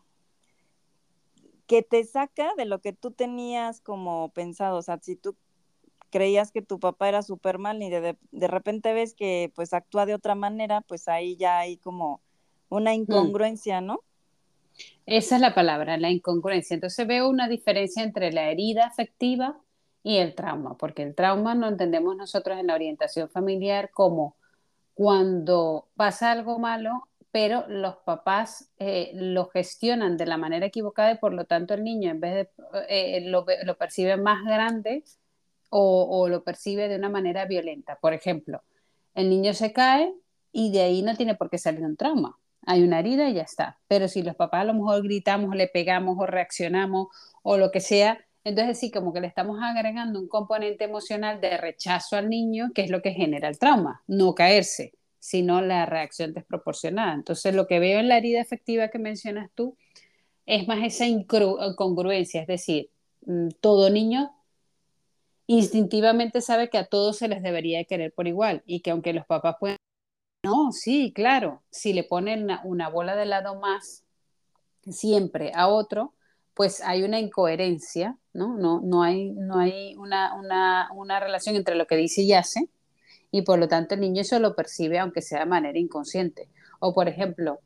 que 1.67 1.83
te 1.83 2.03
saca 2.03 2.53
de 2.55 2.65
lo 2.65 2.79
que 2.81 2.91
tú 2.91 3.11
tenías 3.11 3.79
como 3.79 4.29
pensado, 4.33 4.77
o 4.77 4.81
sea, 4.81 4.99
si 5.01 5.15
tú 5.15 5.37
creías 6.15 6.53
que 6.53 6.61
tu 6.61 6.79
papá 6.79 7.09
era 7.09 7.21
súper 7.23 7.57
mal 7.57 7.83
y 7.83 7.89
de, 7.89 8.15
de, 8.31 8.47
repente 8.47 8.93
ves 8.93 9.13
que 9.13 9.51
pues 9.53 9.73
actúa 9.73 10.05
de 10.05 10.13
otra 10.13 10.33
manera, 10.33 10.79
pues 10.79 11.09
ahí 11.09 11.35
ya 11.35 11.59
hay 11.59 11.75
como 11.75 12.21
una 12.69 12.91
mm. 12.91 13.01
incongruencia, 13.01 13.81
¿no? 13.81 13.99
Esa 15.05 15.35
es 15.35 15.41
la 15.41 15.53
palabra, 15.53 15.97
la 15.97 16.09
incongruencia. 16.09 16.73
Entonces 16.73 17.05
veo 17.05 17.29
una 17.29 17.49
diferencia 17.49 18.01
entre 18.01 18.31
la 18.31 18.49
herida 18.49 18.85
afectiva 18.85 19.59
y 20.03 20.19
el 20.19 20.35
trauma, 20.35 20.77
porque 20.77 21.03
el 21.03 21.15
trauma 21.15 21.53
no 21.53 21.67
entendemos 21.67 22.15
nosotros 22.15 22.59
en 22.59 22.67
la 22.67 22.75
orientación 22.75 23.27
familiar 23.27 23.89
como 23.91 24.37
cuando 24.93 25.89
pasa 25.97 26.31
algo 26.31 26.59
malo, 26.59 27.09
pero 27.33 27.65
los 27.67 27.97
papás 27.97 28.71
eh, 28.79 29.11
lo 29.15 29.47
gestionan 29.47 30.15
de 30.15 30.27
la 30.27 30.37
manera 30.37 30.67
equivocada 30.67 31.11
y 31.11 31.17
por 31.17 31.33
lo 31.33 31.43
tanto 31.43 31.73
el 31.73 31.83
niño 31.83 32.09
en 32.09 32.21
vez 32.21 32.33
de 32.33 32.49
eh, 32.87 33.19
lo, 33.29 33.45
lo, 33.65 33.77
percibe 33.77 34.15
más 34.15 34.45
grande 34.45 35.03
o, 35.77 36.29
lo 36.29 36.43
percibe 36.43 36.87
de 36.87 36.95
una 36.95 37.09
manera 37.09 37.45
violenta. 37.45 37.97
Por 37.99 38.13
ejemplo, 38.13 38.63
el 39.13 39.29
niño 39.29 39.53
se 39.53 39.73
cae 39.73 40.13
y 40.51 40.71
de 40.71 40.81
ahí 40.81 41.01
no 41.01 41.15
tiene 41.15 41.35
por 41.35 41.49
qué 41.49 41.57
salir 41.57 41.83
un 41.83 41.97
trauma. 41.97 42.37
Hay 42.65 42.83
una 42.83 42.99
herida 42.99 43.29
y 43.29 43.33
ya 43.33 43.41
está. 43.41 43.79
Pero 43.87 44.07
si 44.07 44.23
los 44.23 44.35
papás 44.35 44.61
a 44.61 44.65
lo 44.65 44.73
mejor 44.73 45.03
gritamos, 45.03 45.55
le 45.55 45.67
pegamos 45.67 46.17
o 46.17 46.25
reaccionamos 46.25 47.07
o 47.43 47.57
lo 47.57 47.71
que 47.71 47.81
sea, 47.81 48.25
entonces 48.45 48.79
sí, 48.79 48.89
como 48.89 49.11
que 49.11 49.19
le 49.19 49.27
estamos 49.27 49.59
agregando 49.61 50.19
un 50.19 50.27
componente 50.27 50.85
emocional 50.85 51.41
de 51.41 51.57
rechazo 51.57 52.15
al 52.15 52.29
niño, 52.29 52.71
que 52.73 52.83
es 52.83 52.89
lo 52.89 53.01
que 53.01 53.11
genera 53.11 53.49
el 53.49 53.59
trauma, 53.59 54.03
no 54.07 54.33
caerse 54.33 54.93
sino 55.19 55.59
la 55.59 55.87
reacción 55.87 56.33
desproporcionada. 56.33 57.15
Entonces, 57.15 57.55
lo 57.55 57.65
que 57.65 57.79
veo 57.79 57.99
en 57.99 58.09
la 58.09 58.17
herida 58.17 58.39
efectiva 58.39 58.89
que 58.89 58.99
mencionas 58.99 59.49
tú 59.55 59.75
es 60.45 60.67
más 60.67 60.83
esa 60.83 61.07
incongruencia, 61.07 62.41
es 62.41 62.47
decir, 62.47 62.91
mm, 63.25 63.49
todo 63.59 63.89
niño 63.89 64.35
instintivamente 65.47 66.41
sabe 66.41 66.69
que 66.69 66.77
a 66.77 66.85
todos 66.85 67.17
se 67.17 67.27
les 67.27 67.43
debería 67.43 67.83
querer 67.85 68.13
por 68.13 68.27
igual 68.27 68.63
y 68.65 68.81
que 68.81 68.91
aunque 68.91 69.13
los 69.13 69.25
papás 69.25 69.55
pueden... 69.59 69.77
No, 70.43 70.71
sí, 70.71 71.11
claro, 71.13 71.63
si 71.71 71.93
le 71.93 72.03
ponen 72.03 72.47
una, 72.63 72.89
bola 72.89 73.15
de 73.15 73.23
helado 73.23 73.59
más 73.59 74.03
siempre 74.87 75.51
a 75.55 75.67
otro, 75.67 76.13
pues 76.53 76.81
hay 76.81 77.03
una 77.03 77.19
incoherencia, 77.19 78.17
¿no? 78.33 78.55
No, 78.55 78.79
no 78.81 79.01
hay, 79.01 79.31
no 79.31 79.57
hay 79.57 79.95
una, 79.95 80.35
una, 80.35 80.89
una 80.93 81.19
relación 81.19 81.55
entre 81.55 81.75
lo 81.75 81.87
que 81.87 81.95
dice 81.95 82.21
y 82.21 82.33
hace 82.33 82.69
y 83.31 83.41
por 83.41 83.59
lo 83.59 83.67
tanto 83.67 83.95
el 83.95 84.01
niño 84.01 84.21
eso 84.21 84.39
lo 84.39 84.55
percibe 84.55 84.99
aunque 84.99 85.21
sea 85.21 85.39
de 85.39 85.45
manera 85.45 85.79
inconsciente. 85.79 86.47
O 86.79 86.93
por 86.93 87.07
ejemplo, 87.07 87.59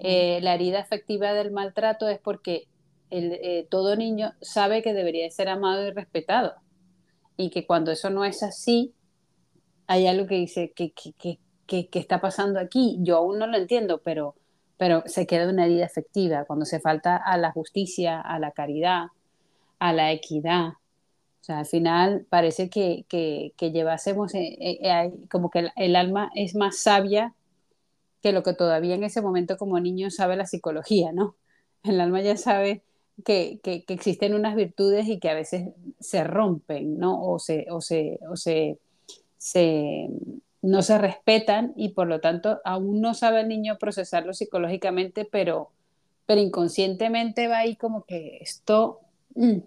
eh, 0.00 0.40
la 0.42 0.54
herida 0.54 0.80
afectiva 0.80 1.32
del 1.32 1.52
maltrato 1.52 2.08
es 2.08 2.18
porque 2.18 2.68
el, 3.10 3.32
eh, 3.32 3.66
todo 3.70 3.96
niño 3.96 4.34
sabe 4.42 4.82
que 4.82 4.92
debería 4.92 5.30
ser 5.30 5.48
amado 5.48 5.86
y 5.86 5.90
respetado 5.90 6.54
y 7.36 7.50
que 7.50 7.66
cuando 7.66 7.92
eso 7.92 8.10
no 8.10 8.24
es 8.24 8.42
así, 8.42 8.94
hay 9.86 10.06
algo 10.06 10.26
que 10.26 10.36
dice, 10.36 10.72
que, 10.72 11.38
está 11.66 12.20
pasando 12.20 12.58
aquí? 12.60 12.98
Yo 13.00 13.16
aún 13.18 13.38
no 13.38 13.46
lo 13.46 13.56
entiendo, 13.56 14.00
pero, 14.02 14.34
pero 14.76 15.02
se 15.06 15.26
queda 15.26 15.48
una 15.48 15.66
herida 15.66 15.86
afectiva 15.86 16.44
cuando 16.44 16.64
se 16.64 16.80
falta 16.80 17.16
a 17.16 17.36
la 17.36 17.52
justicia, 17.52 18.20
a 18.20 18.38
la 18.38 18.52
caridad, 18.52 19.06
a 19.78 19.92
la 19.92 20.12
equidad, 20.12 20.74
o 21.40 21.44
sea, 21.46 21.60
al 21.60 21.66
final 21.66 22.26
parece 22.28 22.68
que, 22.68 23.04
que, 23.08 23.70
llevásemos, 23.70 24.34
eh, 24.34 24.56
eh, 24.60 24.78
eh, 24.82 25.12
como 25.30 25.48
que 25.48 25.70
el, 25.76 25.94
alma 25.94 26.28
es 26.34 26.56
más 26.56 26.78
sabia 26.78 27.34
que 28.20 28.32
lo 28.32 28.42
que 28.42 28.52
todavía 28.52 28.96
en 28.96 29.04
ese 29.04 29.22
momento 29.22 29.56
como 29.56 29.78
niño 29.78 30.10
sabe 30.10 30.34
la 30.34 30.46
psicología, 30.46 31.12
¿no? 31.12 31.36
El 31.84 32.00
alma 32.00 32.20
ya 32.20 32.36
sabe 32.36 32.82
que, 33.24 33.60
que, 33.62 33.84
existen 33.88 34.34
unas 34.34 34.56
virtudes 34.56 35.08
y 35.08 35.18
que 35.18 35.30
a 35.30 35.34
veces 35.34 35.70
se 36.00 36.24
rompen, 36.24 36.98
¿no? 36.98 37.22
O 37.22 37.38
se, 37.38 37.66
o 37.70 37.80
se, 37.80 38.18
o 38.28 38.36
se, 38.36 38.78
se, 39.38 40.08
no 40.62 40.82
se 40.82 40.98
respetan 40.98 41.72
y 41.76 41.90
por 41.90 42.06
lo 42.06 42.20
tanto 42.20 42.60
aún 42.64 43.00
no 43.00 43.14
sabe 43.14 43.40
el 43.40 43.48
niño 43.48 43.78
procesarlo 43.78 44.34
psicológicamente, 44.34 45.24
pero, 45.24 45.70
pero 46.26 46.40
inconscientemente 46.40 47.48
va 47.48 47.58
ahí 47.58 47.76
como 47.76 48.04
que 48.04 48.38
esto... 48.40 49.00
Mm, 49.34 49.58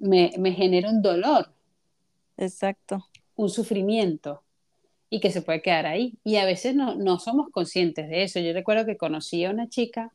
me, 0.00 0.52
genera 0.52 0.90
un 0.90 1.02
dolor. 1.02 1.52
Exacto. 2.36 3.06
Un 3.36 3.50
sufrimiento 3.50 4.42
y 5.08 5.20
que 5.20 5.30
se 5.30 5.42
puede 5.42 5.62
quedar 5.62 5.86
ahí. 5.86 6.18
Y 6.24 6.36
a 6.36 6.44
veces 6.44 6.74
no, 6.74 6.94
no 6.94 7.18
somos 7.18 7.50
conscientes 7.50 8.08
de 8.08 8.24
eso. 8.24 8.40
Yo 8.40 8.52
recuerdo 8.52 8.86
que 8.86 8.96
conocí 8.96 9.44
a 9.44 9.50
una 9.50 9.68
chica 9.68 10.12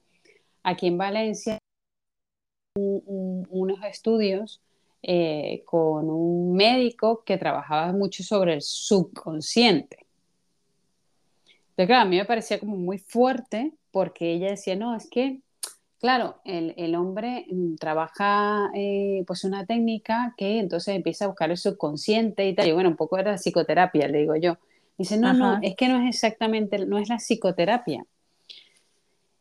aquí 0.63 0.87
en 0.87 0.97
Valencia, 0.97 1.59
unos 2.75 3.79
estudios 3.83 4.61
eh, 5.01 5.63
con 5.65 6.09
un 6.09 6.55
médico 6.55 7.23
que 7.25 7.37
trabajaba 7.37 7.91
mucho 7.93 8.23
sobre 8.23 8.55
el 8.55 8.61
subconsciente. 8.61 10.05
Entonces, 11.69 11.87
claro, 11.87 12.01
a 12.03 12.05
mí 12.05 12.17
me 12.17 12.25
parecía 12.25 12.59
como 12.59 12.75
muy 12.75 12.97
fuerte 12.97 13.73
porque 13.91 14.33
ella 14.33 14.49
decía, 14.51 14.75
no, 14.75 14.95
es 14.95 15.09
que 15.09 15.41
Claro, 16.05 16.39
el, 16.43 16.93
hombre 16.93 17.47
mm, 17.49 17.77
trabaja 17.77 18.69
eh, 18.75 19.23
pues 19.25 19.43
una 19.43 19.65
técnica 19.65 20.35
que 20.37 20.59
entonces 20.59 20.95
empieza 20.95 21.25
a 21.25 21.29
buscar 21.29 21.49
el 21.49 21.57
subconsciente 21.57 22.47
y 22.47 22.53
tal. 22.53 22.67
Y 22.67 22.73
bueno, 22.73 22.89
un 22.89 22.95
poco 22.95 23.17
era 23.17 23.37
psicoterapia, 23.37 24.07
le 24.07 24.19
digo 24.19 24.35
yo. 24.35 24.57
Dice, 24.99 25.17
no, 25.17 25.33
no, 25.33 25.57
es 25.63 25.75
que 25.75 25.87
no 25.87 25.99
es 26.01 26.09
exactamente, 26.15 26.85
no 26.85 26.99
es 26.99 27.09
la 27.09 27.17
psicoterapia. 27.17 28.05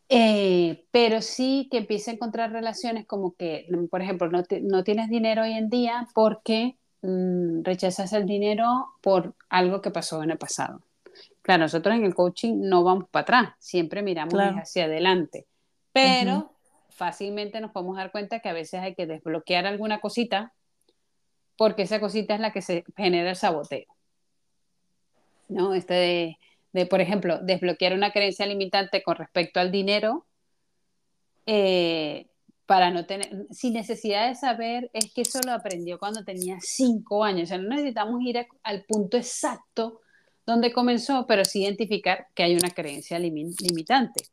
Eh, 0.09 0.85
pero 0.91 1.23
sí 1.23 1.69
que 1.71 1.79
empieza 1.79 2.11
a 2.11 2.15
encontrar 2.15 2.53
relaciones 2.53 3.07
como 3.07 3.35
que, 3.35 3.67
mm, 3.71 3.87
por 3.87 4.03
ejemplo, 4.03 4.31
no, 4.31 4.85
tienes 4.85 5.09
dinero 5.09 5.43
hoy 5.43 5.53
en 5.53 5.71
día 5.71 6.07
porque 6.15 6.77
mm, 7.03 7.63
rechazas 7.63 8.13
el 8.13 8.27
dinero 8.27 8.89
por 9.03 9.35
algo 9.49 9.81
que 9.81 9.91
pasó 9.91 10.23
en 10.23 10.31
el 10.31 10.39
pasado. 10.39 10.83
Claro, 11.43 11.65
nosotros 11.65 11.95
en 11.95 12.05
el 12.05 12.15
coaching 12.15 12.61
no 12.61 12.83
vamos 12.83 13.09
para 13.11 13.23
atrás, 13.23 13.55
siempre 13.59 14.03
miramos 14.03 14.35
hacia 14.35 14.85
adelante, 14.85 15.47
pero 15.93 16.53
fácilmente 16.91 17.61
nos 17.61 17.73
podemos 17.73 17.97
dar 17.97 18.11
cuenta 18.11 18.41
que 18.41 18.49
a 18.49 18.55
veces 18.55 18.81
hay 18.81 18.95
que 18.95 19.07
desbloquear 19.07 19.67
alguna 19.67 20.01
cosita 20.01 20.53
porque 21.57 21.83
esa 21.83 22.01
cosita 22.01 22.35
es 22.35 22.41
la 22.41 22.53
que 22.53 22.63
se 22.63 22.85
genera 22.97 23.31
el 23.31 23.37
saboteo. 23.37 23.87
¿No? 25.49 25.75
Este 25.75 25.95
de, 25.95 26.39
por 26.91 27.01
ejemplo, 27.01 27.39
desbloquear 27.41 27.95
una 27.95 28.11
creencia 28.11 28.47
limitante 28.47 29.03
con 29.03 29.17
respecto 29.17 29.61
al 29.61 29.71
dinero 29.71 30.27
eh, 31.47 32.27
para 32.67 32.91
no 32.91 33.07
tener, 33.07 33.47
sin 33.51 33.75
necesidad 33.75 34.29
de 34.29 34.35
saber, 34.35 34.91
es 34.93 35.13
que 35.13 35.23
eso 35.23 35.39
lo 35.45 35.53
aprendió 35.53 35.99
cuando 35.99 36.25
tenía 36.25 36.59
cinco 36.61 37.23
años. 37.23 37.45
O 37.45 37.47
sea, 37.47 37.59
no 37.59 37.69
necesitamos 37.69 38.21
ir 38.23 38.47
al 38.63 38.85
punto 38.85 39.17
exacto 39.17 40.01
donde 40.47 40.73
comenzó, 40.73 41.27
pero 41.27 41.45
sí 41.45 41.63
identificar 41.63 42.27
que 42.35 42.43
hay 42.43 42.55
una 42.55 42.71
creencia 42.71 43.19
limitante. 43.19 44.25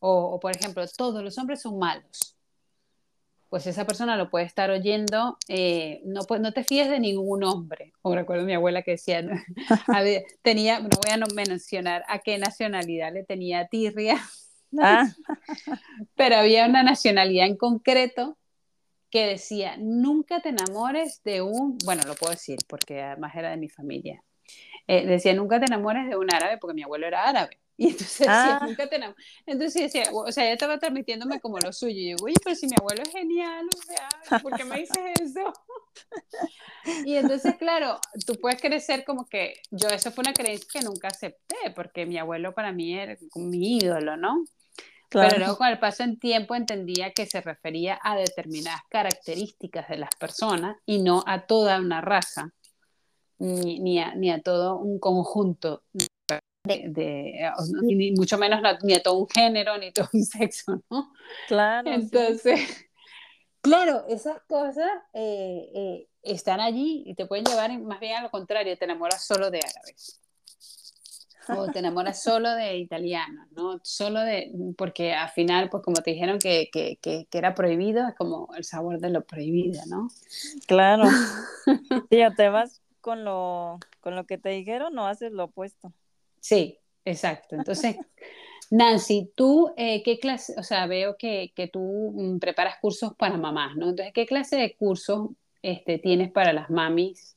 O, 0.00 0.38
por 0.40 0.54
ejemplo, 0.54 0.84
todos 0.96 1.22
los 1.22 1.38
hombres 1.38 1.62
son 1.62 1.78
malos. 1.78 2.37
Pues 3.48 3.66
esa 3.66 3.86
persona 3.86 4.16
lo 4.16 4.28
puede 4.28 4.44
estar 4.44 4.70
oyendo, 4.70 5.38
eh, 5.48 6.02
no, 6.04 6.20
no 6.38 6.52
te 6.52 6.64
fíes 6.64 6.90
de 6.90 7.00
ningún 7.00 7.44
hombre. 7.44 7.92
O 8.02 8.14
recuerdo 8.14 8.42
a 8.42 8.46
mi 8.46 8.54
abuela 8.54 8.82
que 8.82 8.92
decía, 8.92 9.22
tenía, 10.42 10.80
no 10.80 10.88
voy 11.02 11.12
a 11.12 11.26
mencionar 11.34 12.04
a 12.08 12.18
qué 12.18 12.36
nacionalidad 12.38 13.12
le 13.12 13.24
tenía 13.24 13.66
tirria, 13.68 14.20
ah. 14.80 15.08
pero 16.14 16.36
había 16.36 16.66
una 16.66 16.82
nacionalidad 16.82 17.46
en 17.46 17.56
concreto 17.56 18.36
que 19.10 19.26
decía, 19.26 19.76
nunca 19.78 20.40
te 20.40 20.50
enamores 20.50 21.22
de 21.24 21.40
un, 21.40 21.78
bueno, 21.84 22.02
lo 22.06 22.14
puedo 22.14 22.32
decir 22.32 22.58
porque 22.68 23.00
además 23.00 23.34
era 23.34 23.50
de 23.50 23.56
mi 23.56 23.70
familia, 23.70 24.22
eh, 24.86 25.06
decía, 25.06 25.34
nunca 25.34 25.58
te 25.58 25.66
enamores 25.66 26.08
de 26.08 26.16
un 26.16 26.32
árabe 26.32 26.58
porque 26.58 26.74
mi 26.74 26.82
abuelo 26.82 27.06
era 27.06 27.28
árabe. 27.28 27.58
Y 27.80 27.90
entonces 27.90 28.18
decía, 28.18 28.58
ah. 28.60 28.66
nunca 28.66 28.88
tenemos. 28.88 29.14
Entonces 29.46 29.82
decía, 29.84 30.10
o 30.12 30.32
sea, 30.32 30.44
ella 30.44 30.54
estaba 30.54 30.78
transmitiéndome 30.78 31.40
como 31.40 31.58
lo 31.58 31.72
suyo. 31.72 31.96
Y 31.96 32.10
yo, 32.10 32.16
oye, 32.20 32.34
pero 32.42 32.56
si 32.56 32.66
mi 32.66 32.74
abuelo 32.76 33.02
es 33.02 33.12
genial, 33.12 33.66
o 33.66 33.82
sea, 33.82 34.40
¿por 34.40 34.56
qué 34.56 34.64
me 34.64 34.80
dices 34.80 34.98
eso? 35.22 35.52
Y 37.04 37.16
entonces, 37.16 37.56
claro, 37.56 38.00
tú 38.26 38.34
puedes 38.40 38.60
crecer 38.60 39.04
como 39.04 39.26
que 39.26 39.60
yo, 39.70 39.88
eso 39.88 40.10
fue 40.10 40.22
una 40.22 40.32
creencia 40.32 40.66
que 40.72 40.80
nunca 40.80 41.08
acepté, 41.08 41.56
porque 41.74 42.06
mi 42.06 42.18
abuelo 42.18 42.54
para 42.54 42.72
mí 42.72 42.98
era 42.98 43.16
mi 43.34 43.76
ídolo, 43.76 44.16
¿no? 44.16 44.44
Pero 45.10 45.38
luego 45.38 45.56
con 45.56 45.68
el 45.68 45.78
paso 45.78 46.02
en 46.02 46.18
tiempo 46.18 46.54
entendía 46.54 47.12
que 47.12 47.26
se 47.26 47.40
refería 47.40 47.98
a 48.02 48.16
determinadas 48.16 48.82
características 48.88 49.88
de 49.88 49.98
las 49.98 50.10
personas 50.18 50.76
y 50.84 51.00
no 51.00 51.22
a 51.26 51.46
toda 51.46 51.78
una 51.78 52.00
raza, 52.00 52.52
ni, 53.38 53.80
ni, 53.80 54.00
a, 54.00 54.14
ni 54.14 54.30
a, 54.30 54.40
todo 54.40 54.78
un 54.78 54.98
conjunto 54.98 55.82
de, 56.68 57.50
ni 57.82 58.12
mucho 58.12 58.38
menos 58.38 58.60
ni 58.82 58.94
a 58.94 59.02
todo 59.02 59.18
un 59.18 59.28
género, 59.28 59.76
ni 59.78 59.92
todo 59.92 60.08
un 60.12 60.24
sexo, 60.24 60.82
¿no? 60.90 61.12
Claro. 61.48 61.90
Entonces, 61.90 62.60
claro, 63.60 64.04
esas 64.08 64.40
cosas 64.48 64.90
eh, 65.12 65.70
eh, 65.74 66.08
están 66.22 66.60
allí 66.60 67.02
y 67.06 67.14
te 67.14 67.26
pueden 67.26 67.44
llevar 67.44 67.76
más 67.80 68.00
bien 68.00 68.16
a 68.16 68.22
lo 68.22 68.30
contrario, 68.30 68.76
te 68.76 68.84
enamoras 68.84 69.24
solo 69.24 69.50
de 69.50 69.58
árabes 69.58 70.20
o 71.48 71.66
te 71.72 71.78
enamoras 71.78 72.22
solo 72.22 72.50
de 72.54 72.76
italiano, 72.76 73.46
¿no? 73.52 73.80
Solo 73.82 74.20
de, 74.20 74.50
porque 74.76 75.14
al 75.14 75.30
final, 75.30 75.68
pues 75.70 75.82
como 75.82 76.02
te 76.02 76.12
dijeron 76.12 76.38
que, 76.38 76.68
que, 76.72 76.98
que, 77.00 77.26
era 77.32 77.54
prohibido, 77.54 78.06
es 78.08 78.14
como 78.14 78.48
el 78.56 78.64
sabor 78.64 78.98
de 79.00 79.10
lo 79.10 79.24
prohibido, 79.24 79.80
¿no? 79.86 80.08
Claro. 80.66 81.04
Sí, 82.10 82.18
te 82.36 82.48
vas 82.48 82.82
con 83.00 83.24
lo, 83.24 83.78
con 84.00 84.14
lo 84.14 84.26
que 84.26 84.38
te 84.38 84.50
dijeron 84.50 84.98
o 84.98 85.06
haces 85.06 85.32
lo 85.32 85.44
opuesto. 85.44 85.92
Sí, 86.40 86.78
exacto. 87.04 87.56
Entonces, 87.56 87.96
Nancy, 88.70 89.30
tú, 89.34 89.72
eh, 89.76 90.02
¿qué 90.02 90.18
clase, 90.18 90.54
o 90.58 90.62
sea, 90.62 90.86
veo 90.86 91.16
que, 91.16 91.52
que 91.54 91.68
tú 91.68 92.12
mm, 92.14 92.38
preparas 92.38 92.76
cursos 92.80 93.14
para 93.16 93.36
mamás, 93.36 93.76
¿no? 93.76 93.90
Entonces, 93.90 94.12
¿qué 94.12 94.26
clase 94.26 94.56
de 94.56 94.74
cursos 94.74 95.30
este, 95.62 95.98
tienes 95.98 96.30
para 96.30 96.52
las 96.52 96.70
mamis? 96.70 97.36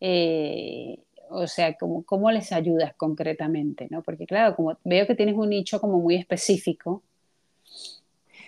Eh, 0.00 0.98
o 1.30 1.46
sea, 1.46 1.74
¿cómo, 1.76 2.04
¿cómo, 2.04 2.30
les 2.30 2.52
ayudas 2.52 2.94
concretamente? 2.96 3.88
¿no? 3.90 4.02
Porque 4.02 4.26
claro, 4.26 4.54
como 4.54 4.76
veo 4.84 5.06
que 5.06 5.14
tienes 5.14 5.34
un 5.34 5.48
nicho 5.48 5.80
como 5.80 5.98
muy 5.98 6.16
específico. 6.16 7.02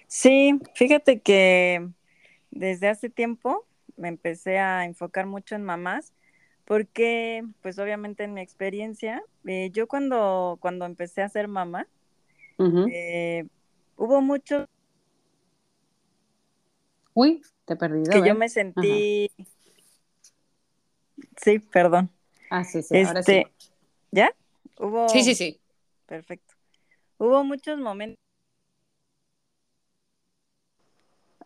Sí, 0.06 0.58
fíjate 0.74 1.20
que 1.20 1.88
desde 2.50 2.88
hace 2.88 3.11
tiempo 3.11 3.66
me 3.96 4.08
empecé 4.08 4.58
a 4.58 4.84
enfocar 4.84 5.26
mucho 5.26 5.54
en 5.54 5.64
mamás 5.64 6.12
porque 6.68 7.42
pues 7.62 7.78
obviamente 7.78 8.24
en 8.24 8.35
mi 8.35 8.42
experiencia, 8.42 9.24
eh, 9.46 9.70
yo 9.72 9.88
cuando, 9.88 10.59
cuando 10.61 10.85
empecé 10.85 11.22
a 11.22 11.28
ser 11.31 11.48
mamá, 11.48 11.88
eh, 12.92 13.46
hubo 13.96 14.20
mucho... 14.20 14.66
Uy, 17.14 17.40
te 17.64 17.72
he 17.72 17.76
perdido. 17.76 18.12
Que 18.12 18.28
yo 18.28 18.35
me 18.35 18.50
sentí... 18.50 19.31
Sí, 21.42 21.59
perdón. 21.59 22.11
Ah, 22.50 22.64
sí, 22.64 22.83
sí, 22.83 22.98
ahora 22.98 23.22
sí. 23.22 23.33
Este, 23.33 23.52
¿Ya? 24.11 24.35
Hubo... 24.78 25.09
Sí, 25.09 25.22
sí, 25.22 25.35
sí. 25.35 25.59
Perfecto. 26.04 26.54
Hubo 27.16 27.44
muchos 27.44 27.78
momentos... 27.78 28.18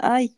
Ay, 0.01 0.37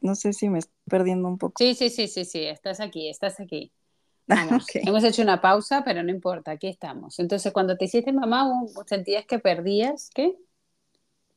no 0.00 0.14
sé 0.14 0.32
si 0.32 0.48
me 0.48 0.60
perdiendo 0.88 1.28
un 1.28 1.38
poco. 1.38 1.54
Sí, 1.58 1.74
sí, 1.74 1.90
sí, 1.90 2.08
sí, 2.08 2.24
sí, 2.24 2.44
estás 2.44 2.80
aquí, 2.80 3.08
estás 3.08 3.40
aquí. 3.40 3.72
Vamos. 4.26 4.66
Hemos 4.74 5.04
hecho 5.04 5.22
una 5.22 5.40
pausa, 5.40 5.84
pero 5.84 6.02
no 6.02 6.10
importa, 6.10 6.52
aquí 6.52 6.66
estamos. 6.66 7.18
Entonces, 7.18 7.52
cuando 7.52 7.76
te 7.76 7.84
hiciste 7.84 8.12
mamá, 8.12 8.50
¿sentías 8.86 9.24
que 9.24 9.38
perdías 9.38 10.10
qué? 10.14 10.36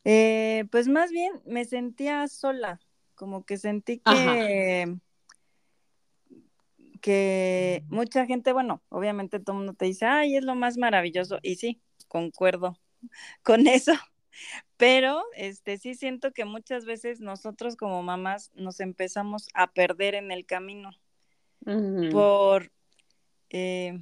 Eh, 0.05 0.65
pues 0.71 0.87
más 0.87 1.11
bien 1.11 1.33
me 1.45 1.65
sentía 1.65 2.27
sola, 2.27 2.79
como 3.15 3.45
que 3.45 3.57
sentí 3.57 3.99
que, 3.99 4.95
que 7.01 7.83
mucha 7.89 8.25
gente, 8.25 8.53
bueno, 8.53 8.81
obviamente 8.89 9.39
todo 9.39 9.53
el 9.53 9.57
mundo 9.59 9.73
te 9.73 9.85
dice, 9.85 10.05
ay, 10.05 10.37
es 10.37 10.43
lo 10.45 10.55
más 10.55 10.77
maravilloso, 10.77 11.37
y 11.43 11.57
sí, 11.57 11.81
concuerdo 12.07 12.79
con 13.43 13.67
eso, 13.67 13.91
pero 14.79 15.25
este 15.35 15.77
sí 15.77 15.93
siento 15.93 16.31
que 16.31 16.45
muchas 16.45 16.85
veces 16.85 17.19
nosotros 17.19 17.75
como 17.75 18.01
mamás 18.01 18.49
nos 18.55 18.79
empezamos 18.79 19.49
a 19.53 19.73
perder 19.73 20.15
en 20.15 20.31
el 20.31 20.45
camino 20.45 20.91
por 22.11 22.71
eh, 23.49 23.99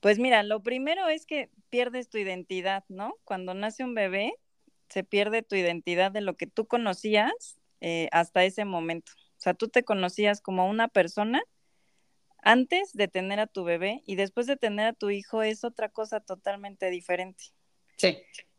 pues 0.00 0.18
mira, 0.18 0.42
lo 0.44 0.62
primero 0.62 1.08
es 1.08 1.26
que 1.26 1.50
pierdes 1.68 2.08
tu 2.08 2.16
identidad, 2.16 2.84
¿no? 2.88 3.16
Cuando 3.24 3.52
nace 3.52 3.84
un 3.84 3.94
bebé, 3.94 4.32
se 4.88 5.04
pierde 5.04 5.42
tu 5.42 5.56
identidad 5.56 6.10
de 6.10 6.22
lo 6.22 6.38
que 6.38 6.46
tú 6.46 6.66
conocías 6.66 7.58
eh, 7.82 8.08
hasta 8.10 8.44
ese 8.44 8.64
momento. 8.64 9.12
O 9.12 9.40
sea, 9.40 9.52
tú 9.52 9.68
te 9.68 9.82
conocías 9.84 10.40
como 10.40 10.70
una 10.70 10.88
persona 10.88 11.42
antes 12.42 12.94
de 12.94 13.08
tener 13.08 13.40
a 13.40 13.46
tu 13.46 13.62
bebé 13.64 14.02
y 14.06 14.16
después 14.16 14.46
de 14.46 14.56
tener 14.56 14.86
a 14.86 14.92
tu 14.94 15.10
hijo 15.10 15.42
es 15.42 15.64
otra 15.64 15.90
cosa 15.90 16.20
totalmente 16.20 16.88
diferente. 16.88 17.44
Sí. 17.98 18.16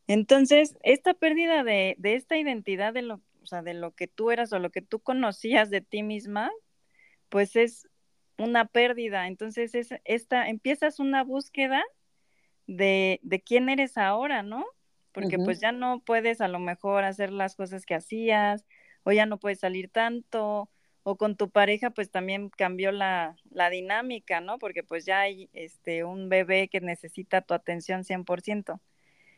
Entonces, 0.09 0.75
esta 0.81 1.13
pérdida 1.13 1.63
de, 1.63 1.93
de 1.99 2.15
esta 2.15 2.35
identidad 2.35 2.93
de 2.93 3.03
lo, 3.03 3.21
o 3.43 3.45
sea, 3.45 3.61
de 3.61 3.75
lo 3.75 3.91
que 3.91 4.07
tú 4.07 4.31
eras 4.31 4.51
o 4.51 4.57
lo 4.57 4.71
que 4.71 4.81
tú 4.81 5.01
conocías 5.01 5.69
de 5.69 5.81
ti 5.81 6.01
misma, 6.01 6.49
pues 7.29 7.55
es 7.55 7.87
una 8.39 8.65
pérdida. 8.65 9.27
Entonces, 9.27 9.75
es, 9.75 9.89
esta, 10.05 10.49
empiezas 10.49 10.99
una 10.99 11.23
búsqueda 11.23 11.83
de, 12.65 13.19
de 13.21 13.39
quién 13.41 13.69
eres 13.69 13.99
ahora, 13.99 14.41
¿no? 14.41 14.65
Porque 15.11 15.37
pues 15.37 15.59
ya 15.59 15.71
no 15.71 16.01
puedes 16.03 16.41
a 16.41 16.47
lo 16.47 16.57
mejor 16.57 17.03
hacer 17.03 17.31
las 17.31 17.55
cosas 17.55 17.85
que 17.85 17.93
hacías, 17.93 18.65
o 19.03 19.11
ya 19.11 19.27
no 19.27 19.37
puedes 19.37 19.59
salir 19.59 19.89
tanto, 19.89 20.71
o 21.03 21.17
con 21.17 21.35
tu 21.35 21.51
pareja 21.51 21.91
pues 21.91 22.09
también 22.09 22.49
cambió 22.49 22.91
la, 22.91 23.35
la 23.51 23.69
dinámica, 23.69 24.41
¿no? 24.41 24.57
Porque 24.57 24.81
pues 24.81 25.05
ya 25.05 25.19
hay 25.19 25.51
este, 25.53 26.03
un 26.03 26.29
bebé 26.29 26.67
que 26.67 26.81
necesita 26.81 27.41
tu 27.41 27.53
atención 27.53 28.03
100%. 28.03 28.81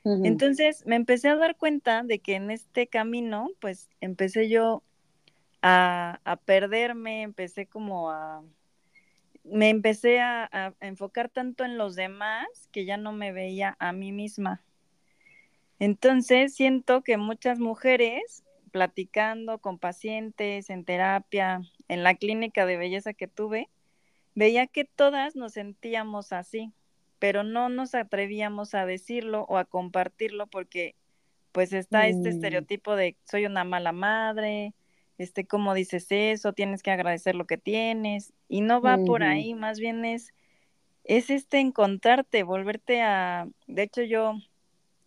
Entonces 0.04 0.84
me 0.86 0.96
empecé 0.96 1.30
a 1.30 1.36
dar 1.36 1.56
cuenta 1.56 2.02
de 2.04 2.20
que 2.20 2.36
en 2.36 2.50
este 2.50 2.88
camino 2.88 3.50
pues 3.60 3.88
empecé 4.02 4.50
yo 4.50 4.82
a, 5.62 6.20
a 6.24 6.36
perderme, 6.38 7.22
empecé 7.22 7.68
como 7.68 8.10
a, 8.10 8.44
me 9.44 9.70
empecé 9.70 10.20
a, 10.20 10.74
enfocar 10.80 11.30
tanto 11.30 11.64
en 11.64 11.78
los 11.78 11.96
demás 11.96 12.46
que 12.72 12.86
ya 12.86 12.98
no 12.98 13.12
me 13.12 13.32
veía 13.32 13.76
a 13.80 13.92
mí 13.92 14.12
misma. 14.12 14.62
Entonces 15.80 16.54
siento 16.54 17.02
que 17.02 17.18
muchas 17.18 17.60
mujeres 17.60 18.44
platicando 18.72 19.58
con 19.58 19.80
pacientes 19.80 20.70
en 20.70 20.86
terapia, 20.86 21.62
en 21.88 22.04
la 22.04 22.16
clínica 22.16 22.66
de 22.66 22.78
belleza 22.78 23.14
que 23.14 23.28
tuve, 23.28 23.70
veía 24.36 24.68
que 24.68 24.86
todas 24.86 25.36
nos 25.36 25.54
sentíamos 25.54 26.32
así, 26.32 26.72
pero 27.22 27.44
no 27.44 27.70
nos 27.70 27.94
atrevíamos 27.94 28.74
a 28.74 28.88
decirlo 28.88 29.46
o 29.48 29.60
a 29.60 29.66
compartirlo 29.66 30.48
porque 30.48 30.96
pues 31.52 31.72
está 31.72 32.08
este 32.08 32.32
mm. 32.32 32.34
estereotipo 32.34 32.96
de 32.96 33.16
soy 33.26 33.46
una 33.46 33.64
mala 33.64 33.92
madre, 33.92 34.74
este, 35.20 35.46
cómo 35.46 35.76
dices 35.76 36.08
eso, 36.10 36.54
tienes 36.54 36.82
que 36.82 36.90
agradecer 36.90 37.36
lo 37.36 37.46
que 37.46 37.60
tienes, 37.60 38.34
y 38.50 38.62
no 38.62 38.82
va 38.82 38.98
por 38.98 39.22
ahí, 39.22 39.54
más 39.54 39.80
bien 39.80 40.04
es, 40.04 40.34
es 41.04 41.30
este 41.30 41.60
encontrarte, 41.60 42.42
volverte 42.42 43.04
a, 43.04 43.48
de 43.68 43.84
hecho 43.84 44.02
yo, 44.02 44.34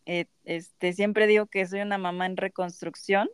eh, 0.07 0.27
este, 0.44 0.92
siempre 0.92 1.27
digo 1.27 1.46
que 1.46 1.66
soy 1.66 1.81
una 1.81 1.98
mamá 1.98 2.27
en 2.27 2.37
reconstrucción, 2.37 3.29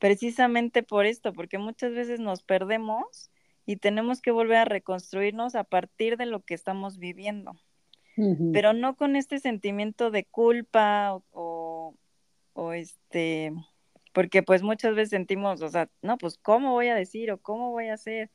precisamente 0.00 0.82
por 0.82 1.06
esto, 1.06 1.32
porque 1.32 1.58
muchas 1.58 1.92
veces 1.92 2.18
nos 2.18 2.42
perdemos 2.42 3.30
y 3.64 3.76
tenemos 3.76 4.20
que 4.20 4.32
volver 4.32 4.56
a 4.56 4.64
reconstruirnos 4.64 5.54
a 5.54 5.62
partir 5.62 6.16
de 6.16 6.26
lo 6.26 6.40
que 6.40 6.54
estamos 6.54 6.98
viviendo, 6.98 7.54
pero 8.52 8.72
no 8.72 8.96
con 8.96 9.16
este 9.16 9.38
sentimiento 9.38 10.10
de 10.10 10.24
culpa 10.24 11.20
o, 11.32 11.94
o 12.54 12.72
este 12.72 13.52
porque 14.16 14.42
pues 14.42 14.62
muchas 14.62 14.94
veces 14.94 15.10
sentimos, 15.10 15.60
o 15.60 15.68
sea, 15.68 15.90
no, 16.00 16.16
pues 16.16 16.38
cómo 16.38 16.72
voy 16.72 16.88
a 16.88 16.94
decir 16.94 17.30
o 17.30 17.36
cómo 17.36 17.70
voy 17.70 17.88
a 17.88 17.94
hacer, 17.94 18.30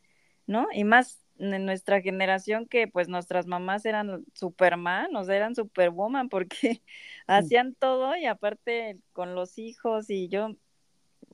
¿no? 0.45 0.67
Y 0.71 0.83
más 0.83 1.25
en 1.39 1.65
nuestra 1.65 2.01
generación 2.01 2.67
que 2.67 2.87
pues 2.87 3.09
nuestras 3.09 3.47
mamás 3.47 3.83
eran 3.85 4.23
Superman, 4.35 5.15
o 5.15 5.23
sea, 5.23 5.35
eran 5.35 5.55
Superwoman 5.55 6.29
porque 6.29 6.83
hacían 7.27 7.73
todo 7.73 8.15
y 8.15 8.27
aparte 8.27 8.99
con 9.11 9.33
los 9.33 9.57
hijos 9.57 10.11
y 10.11 10.27
yo 10.27 10.55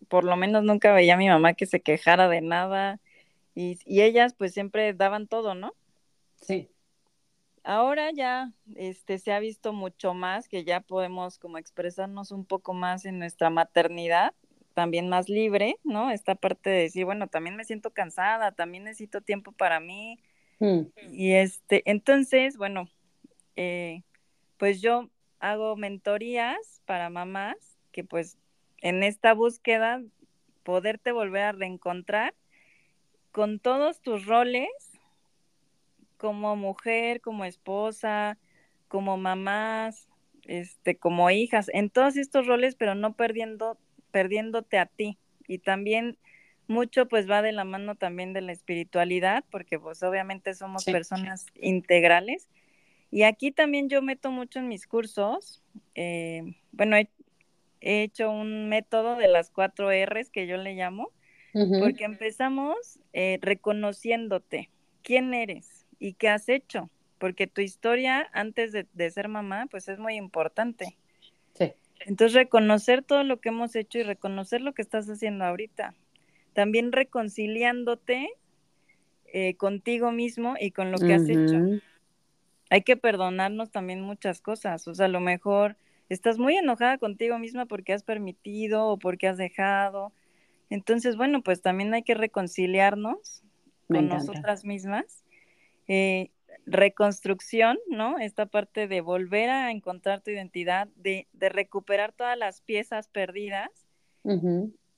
por 0.08 0.24
lo 0.24 0.38
menos 0.38 0.64
nunca 0.64 0.94
veía 0.94 1.16
a 1.16 1.18
mi 1.18 1.28
mamá 1.28 1.54
que 1.54 1.66
se 1.66 1.82
quejara 1.82 2.30
de 2.30 2.40
nada 2.40 3.02
y, 3.54 3.80
y 3.86 4.02
ellas 4.02 4.34
pues 4.34 4.54
siempre 4.54 4.94
daban 4.94 5.28
todo, 5.28 5.56
¿no? 5.56 5.74
Sí. 6.42 6.70
Ahora 7.68 8.12
ya 8.12 8.54
este, 8.78 9.20
se 9.20 9.34
ha 9.34 9.40
visto 9.40 9.74
mucho 9.74 10.14
más, 10.14 10.48
que 10.48 10.64
ya 10.64 10.80
podemos 10.80 11.38
como 11.38 11.58
expresarnos 11.58 12.32
un 12.32 12.46
poco 12.46 12.74
más 12.74 13.04
en 13.04 13.20
nuestra 13.20 13.50
maternidad, 13.50 14.34
también 14.74 15.10
más 15.10 15.28
libre, 15.28 15.76
¿no? 15.84 16.10
Esta 16.10 16.36
parte 16.36 16.70
de 16.70 16.84
decir, 16.84 17.04
bueno, 17.04 17.28
también 17.28 17.58
me 17.58 17.66
siento 17.66 17.92
cansada, 17.92 18.54
también 18.54 18.86
necesito 18.86 19.20
tiempo 19.20 19.52
para 19.52 19.82
mí. 19.82 20.18
Mm. 20.60 20.84
Y 21.12 21.34
este, 21.34 21.82
entonces, 21.84 22.56
bueno, 22.56 22.88
eh, 23.58 24.02
pues 24.56 24.80
yo 24.80 25.10
hago 25.42 25.76
mentorías 25.76 26.82
para 26.86 27.10
mamás 27.10 27.58
que 27.92 28.06
pues 28.06 28.38
en 28.78 29.04
esta 29.04 29.34
búsqueda 29.34 30.02
poderte 30.64 31.12
volver 31.12 31.44
a 31.44 31.52
reencontrar 31.52 32.34
con 33.34 33.60
todos 33.60 34.00
tus 34.00 34.26
roles 34.26 34.70
como 36.18 36.56
mujer, 36.56 37.22
como 37.22 37.46
esposa, 37.46 38.38
como 38.88 39.18
mamás, 39.18 40.08
este, 40.46 40.98
como 40.98 41.30
hijas, 41.30 41.70
en 41.74 41.90
todos 41.90 42.18
estos 42.18 42.48
roles, 42.48 42.76
pero 42.76 42.96
no 42.96 43.14
perdiendo, 43.14 43.78
perdiéndote 44.12 44.78
a 44.78 44.86
ti. 44.86 45.18
Y 45.48 45.60
también 45.60 46.18
mucho 46.68 47.08
pues 47.08 47.30
va 47.30 47.42
de 47.42 47.52
la 47.52 47.64
mano 47.64 47.96
también 47.96 48.34
de 48.34 48.42
la 48.42 48.52
espiritualidad, 48.52 49.44
porque 49.52 49.80
pues 49.80 50.04
obviamente 50.04 50.54
somos 50.54 50.86
personas 50.86 51.46
integrales. 51.56 52.50
Y 53.10 53.24
aquí 53.24 53.52
también 53.52 53.90
yo 53.90 54.02
meto 54.02 54.32
mucho 54.32 54.60
en 54.60 54.68
mis 54.68 54.86
cursos, 54.86 55.64
eh, 55.96 56.56
bueno, 56.72 56.98
he, 56.98 57.08
hecho 57.80 58.32
un 58.32 58.68
método 58.68 59.16
de 59.16 59.28
las 59.28 59.50
cuatro 59.50 59.90
R's 59.92 60.30
que 60.30 60.48
yo 60.48 60.58
le 60.58 60.74
llamo, 60.74 61.12
porque 61.80 62.04
empezamos 62.04 63.00
eh, 63.14 63.40
reconociéndote, 63.42 64.70
quién 65.02 65.34
eres 65.34 65.77
y 66.00 66.14
qué 66.14 66.30
has 66.30 66.50
hecho, 66.50 66.90
porque 67.18 67.48
tu 67.48 67.62
historia 67.62 68.30
antes 68.34 68.72
de, 68.72 68.88
de 68.94 69.12
ser 69.12 69.28
mamá 69.28 69.68
pues 69.70 69.88
es 69.88 70.00
muy 70.00 70.16
importante. 70.16 70.98
Sí. 71.54 71.74
Entonces 72.02 72.34
reconocer 72.34 73.04
todo 73.04 73.24
lo 73.24 73.38
que 73.40 73.50
hemos 73.50 73.76
hecho 73.76 74.00
y 74.00 74.04
reconocer 74.04 74.62
lo 74.62 74.74
que 74.74 74.82
estás 74.82 75.08
haciendo 75.10 75.46
ahorita 75.46 75.94
también 76.58 76.92
reconciliándote 76.92 78.32
eh, 79.26 79.56
contigo 79.58 80.12
mismo 80.12 80.56
y 80.60 80.72
con 80.72 80.92
lo 80.92 80.98
que 80.98 81.14
has 81.14 81.30
hecho. 81.30 81.80
Hay 82.72 82.82
que 82.82 82.98
perdonarnos 82.98 83.70
también 83.70 84.02
muchas 84.02 84.42
cosas, 84.42 84.88
o 84.88 84.96
sea, 84.96 85.06
a 85.06 85.10
lo 85.10 85.20
mejor 85.20 85.78
estás 86.10 86.40
muy 86.40 86.58
enojada 86.58 86.98
contigo 86.98 87.38
misma 87.38 87.68
porque 87.68 87.94
has 87.94 88.02
permitido 88.02 88.88
o 88.88 88.98
porque 88.98 89.28
has 89.28 89.38
dejado. 89.38 90.14
Entonces, 90.72 91.16
bueno, 91.16 91.44
pues 91.44 91.62
también 91.62 91.94
hay 91.94 92.02
que 92.02 92.16
reconciliarnos 92.16 93.44
con 93.88 94.08
nosotras 94.08 94.66
mismas. 94.66 95.24
Eh, 95.88 96.32
reconstrucción, 96.66 97.78
¿no? 97.90 98.20
Esta 98.20 98.46
parte 98.46 98.88
de 98.88 99.02
volver 99.02 99.50
a 99.50 99.72
encontrar 99.72 100.22
tu 100.22 100.32
identidad, 100.32 100.90
de, 100.96 101.28
recuperar 101.34 102.12
todas 102.12 102.38
las 102.38 102.62
piezas 102.62 103.08
perdidas 103.08 103.70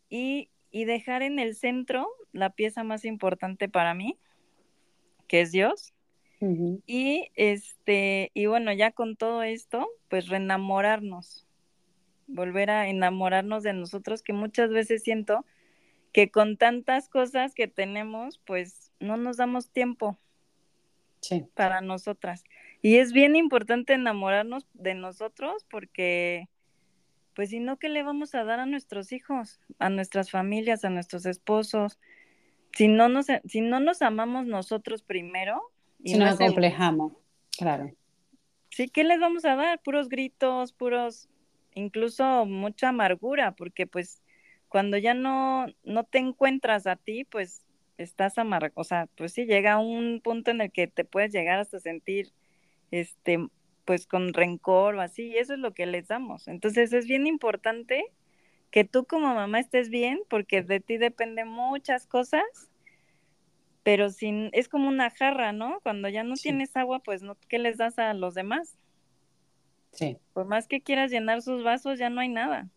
y 0.10 0.49
y 0.71 0.86
dejar 0.86 1.21
en 1.21 1.39
el 1.39 1.56
centro 1.56 2.08
la 2.32 2.52
pieza 2.52 2.84
más 2.84 3.06
importante 3.06 3.69
para 3.69 3.93
mí, 3.93 4.17
que 5.28 5.41
es 5.41 5.52
Dios. 5.52 5.93
Y 6.86 7.28
este, 7.36 8.32
y 8.34 8.45
bueno, 8.45 8.71
ya 8.71 8.91
con 8.91 9.17
todo 9.17 9.43
esto, 9.43 9.89
pues 10.08 10.30
reenamorarnos, 10.30 11.45
volver 12.28 12.69
a 12.69 12.88
enamorarnos 12.88 13.62
de 13.62 13.73
nosotros, 13.73 14.23
que 14.23 14.32
muchas 14.32 14.69
veces 14.69 15.04
siento 15.04 15.45
que 16.13 16.32
con 16.32 16.56
tantas 16.56 17.10
cosas 17.10 17.54
que 17.54 17.67
tenemos, 17.67 18.39
pues 18.45 18.93
no 19.02 19.17
nos 19.17 19.36
damos 19.36 19.69
tiempo 19.69 20.17
para 21.54 21.82
nosotras. 21.82 22.44
Y 22.82 22.98
es 22.98 23.12
bien 23.12 23.36
importante 23.36 23.94
enamorarnos 23.94 24.68
de 24.74 24.96
nosotros 24.96 25.66
porque 25.70 26.48
pues 27.40 27.52
si 27.52 27.62
no, 27.62 27.78
¿qué 27.78 27.88
le 27.88 28.04
vamos 28.04 28.36
a 28.36 28.44
dar 28.44 28.60
a 28.60 28.66
nuestros 28.66 29.14
hijos, 29.14 29.62
a 29.78 29.90
nuestras 29.90 30.30
familias, 30.30 30.84
a 30.84 30.90
nuestros 30.90 31.26
esposos? 31.26 31.98
Si 32.74 32.90
no 32.90 33.08
nos, 33.08 33.28
si 33.46 33.62
no 33.62 33.80
nos 33.80 34.02
amamos 34.02 34.46
nosotros 34.46 35.04
primero. 35.04 35.62
Y 36.04 36.10
si 36.10 36.18
nos 36.18 36.34
acomplejamos, 36.34 37.14
claro. 37.58 37.94
Sí, 38.72 38.90
¿qué 38.90 39.06
les 39.06 39.22
vamos 39.22 39.46
a 39.46 39.56
dar? 39.56 39.82
Puros 39.82 40.10
gritos, 40.10 40.74
puros, 40.74 41.30
incluso 41.76 42.46
mucha 42.46 42.90
amargura, 42.90 43.54
porque 43.54 43.88
pues 43.88 44.22
cuando 44.68 44.98
ya 44.98 45.14
no, 45.14 45.68
no 45.86 46.04
te 46.04 46.18
encuentras 46.18 46.88
a 46.88 46.98
ti, 46.98 47.24
pues 47.24 47.64
estás 48.00 48.38
amargo, 48.38 48.74
o 48.76 48.84
sea, 48.84 49.08
pues 49.16 49.34
sí 49.34 49.46
llega 49.46 49.78
un 49.78 50.22
punto 50.22 50.52
en 50.52 50.62
el 50.62 50.72
que 50.72 50.88
te 50.88 51.06
puedes 51.06 51.32
llegar 51.32 51.60
hasta 51.60 51.80
sentir 51.80 52.32
este 52.92 53.40
pues 53.86 54.06
con 54.06 54.34
rencor 54.34 54.96
o 54.96 55.02
así, 55.02 55.30
y 55.30 55.38
eso 55.38 55.54
es 55.54 55.60
lo 55.60 55.74
que 55.74 55.88
les 55.88 56.08
damos. 56.08 56.48
Entonces 56.48 56.94
es 56.94 57.08
bien 57.08 57.26
importante 57.26 58.06
que 58.70 58.84
tú 58.84 59.06
como 59.06 59.34
mamá 59.34 59.60
estés 59.60 59.90
bien, 59.90 60.20
porque 60.30 60.62
de 60.62 60.80
ti 60.80 60.98
dependen 60.98 61.48
muchas 61.48 62.06
cosas, 62.06 62.44
pero 63.82 64.12
sin, 64.12 64.50
es 64.54 64.70
como 64.70 64.88
una 64.88 65.10
jarra, 65.10 65.54
¿no? 65.54 65.80
Cuando 65.82 66.08
ya 66.08 66.24
no 66.24 66.36
tienes 66.36 66.76
agua, 66.78 67.00
pues 67.00 67.24
no, 67.24 67.36
¿qué 67.48 67.58
les 67.58 67.78
das 67.78 67.98
a 67.98 68.14
los 68.14 68.36
demás? 68.36 68.78
Sí. 69.92 70.18
Por 70.34 70.46
más 70.46 70.68
que 70.68 70.82
quieras 70.82 71.10
llenar 71.10 71.42
sus 71.42 71.64
vasos, 71.64 71.98
ya 71.98 72.12
no 72.12 72.22
hay 72.22 72.30
nada. 72.30 72.70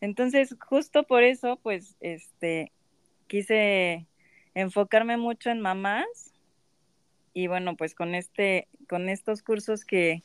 Entonces, 0.00 0.56
justo 0.58 1.02
por 1.02 1.22
eso, 1.22 1.58
pues, 1.62 1.96
este, 2.00 2.72
quise 3.26 4.06
enfocarme 4.54 5.16
mucho 5.16 5.50
en 5.50 5.60
mamás 5.60 6.32
y 7.32 7.46
bueno, 7.46 7.76
pues 7.76 7.94
con 7.94 8.14
este, 8.14 8.68
con 8.88 9.08
estos 9.08 9.42
cursos 9.42 9.84
que, 9.84 10.20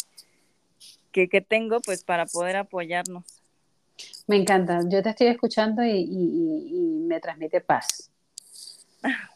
que, 1.12 1.42
tengo, 1.42 1.80
pues 1.82 2.04
para 2.04 2.26
poder 2.26 2.58
apoyarnos. 2.58 3.24
Me 4.28 4.36
encanta, 4.36 4.82
yo 4.90 5.02
te 5.02 5.10
estoy 5.10 5.28
escuchando 5.28 5.84
y, 5.84 7.04
me 7.08 7.20
transmite 7.20 7.62
paz. 7.62 8.12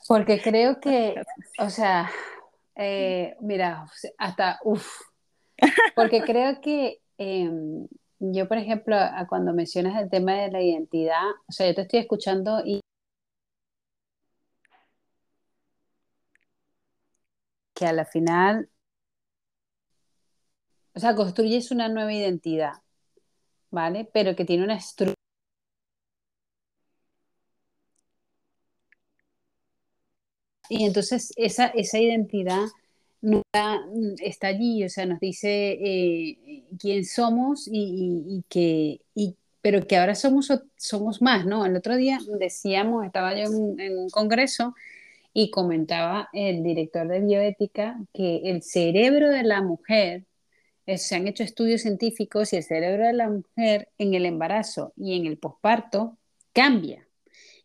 Porque 0.07 0.41
creo 0.41 0.79
que, 0.79 1.21
o 1.59 1.69
sea, 1.69 2.09
eh, 2.75 3.37
mira, 3.39 3.85
hasta, 4.17 4.59
uff, 4.63 5.01
porque 5.95 6.21
creo 6.21 6.59
que 6.61 6.99
em, 7.19 7.87
yo, 8.19 8.47
por 8.47 8.57
ejemplo, 8.57 8.97
cuando 9.29 9.53
mencionas 9.53 10.01
el 10.01 10.09
tema 10.09 10.33
de 10.33 10.51
la 10.51 10.61
identidad, 10.61 11.23
o 11.47 11.51
sea, 11.51 11.67
yo 11.67 11.75
te 11.75 11.81
estoy 11.81 11.99
escuchando 11.99 12.63
y 12.65 12.81
que 17.79 17.85
a 17.85 17.93
la 17.93 18.03
final, 18.03 18.69
o 20.93 20.99
sea, 20.99 21.15
construyes 21.15 21.71
una 21.71 21.87
nueva 21.87 22.13
identidad, 22.13 22.73
¿vale? 23.71 24.09
Pero 24.13 24.35
que 24.35 24.43
tiene 24.43 24.65
una 24.65 24.75
estructura. 24.75 25.15
Y 30.67 30.83
entonces 30.85 31.31
esa, 31.37 31.67
esa 31.67 31.99
identidad 31.99 32.65
está 34.21 34.47
allí, 34.47 34.83
o 34.83 34.89
sea, 34.89 35.05
nos 35.05 35.21
dice 35.21 35.71
eh, 35.81 36.65
quién 36.79 37.05
somos 37.05 37.69
y, 37.71 38.43
que, 38.49 38.99
pero 39.61 39.87
que 39.87 39.95
ahora 39.97 40.15
somos, 40.15 40.51
somos 40.75 41.21
más, 41.21 41.45
¿no? 41.45 41.65
El 41.65 41.77
otro 41.77 41.95
día 41.95 42.19
decíamos, 42.39 43.05
estaba 43.05 43.33
yo 43.35 43.45
en 43.45 43.97
un 43.97 44.09
congreso 44.09 44.75
y 45.39 45.51
comentaba 45.51 46.27
el 46.33 46.63
director 46.63 47.07
de 47.07 47.21
bioética 47.21 47.97
que 48.13 48.41
el 48.43 48.61
cerebro 48.61 49.29
de 49.29 49.43
la 49.43 49.61
mujer, 49.61 50.25
eh, 50.85 50.97
se 50.97 51.15
han 51.15 51.29
hecho 51.29 51.43
estudios 51.43 51.83
científicos 51.83 52.51
y 52.51 52.57
el 52.57 52.63
cerebro 52.63 53.07
de 53.07 53.13
la 53.13 53.29
mujer 53.29 53.87
en 53.97 54.15
el 54.15 54.25
embarazo 54.25 54.91
y 54.97 55.15
en 55.17 55.25
el 55.25 55.37
posparto 55.37 56.17
cambia 56.51 57.07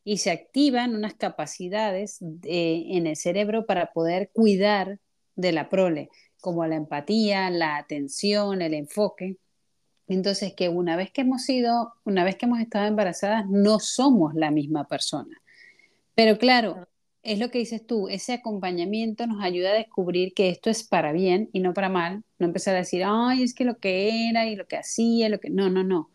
y 0.05 0.19
se 0.19 0.31
activan 0.31 0.95
unas 0.95 1.15
capacidades 1.15 2.19
en 2.21 3.09
el 3.09 3.17
cerebro 3.17 3.67
para 3.67 3.93
poder 3.93 4.31
cuidar 4.33 5.01
de 5.35 5.51
la 5.51 5.69
prole, 5.69 6.11
como 6.41 6.65
la 6.67 6.77
empatía, 6.77 7.51
la 7.51 7.77
atención, 7.77 8.63
el 8.63 8.75
enfoque. 8.75 9.39
Entonces, 10.07 10.55
que 10.55 10.69
una 10.69 10.95
vez 10.95 11.11
que 11.11 11.23
hemos 11.23 11.43
sido, 11.43 11.95
una 12.05 12.23
vez 12.23 12.37
que 12.37 12.47
hemos 12.47 12.61
estado 12.61 12.87
embarazadas, 12.87 13.49
no 13.49 13.81
somos 13.81 14.33
la 14.35 14.53
misma 14.53 14.87
persona. 14.87 15.43
Pero 16.15 16.39
claro, 16.39 16.87
es 17.25 17.39
lo 17.39 17.51
que 17.51 17.59
dices 17.59 17.87
tú, 17.87 18.09
ese 18.09 18.35
acompañamiento 18.35 19.27
nos 19.27 19.43
ayuda 19.43 19.71
a 19.71 19.75
descubrir 19.75 20.35
que 20.35 20.51
esto 20.51 20.71
es 20.71 20.85
para 20.85 21.13
bien 21.13 21.49
y 21.53 21.61
no 21.61 21.75
para 21.75 21.89
mal, 21.89 22.25
no 22.39 22.47
empezar 22.47 22.75
a 22.77 22.79
decir, 22.79 23.03
ay, 23.07 23.43
es 23.43 23.55
que 23.55 23.65
lo 23.65 23.79
que 23.79 24.29
era 24.31 24.47
y 24.47 24.57
lo 24.57 24.67
que 24.67 24.77
hacía, 24.77 25.29
lo 25.29 25.41
que... 25.41 25.51
No, 25.51 25.71
no, 25.71 25.83
no. 25.85 26.11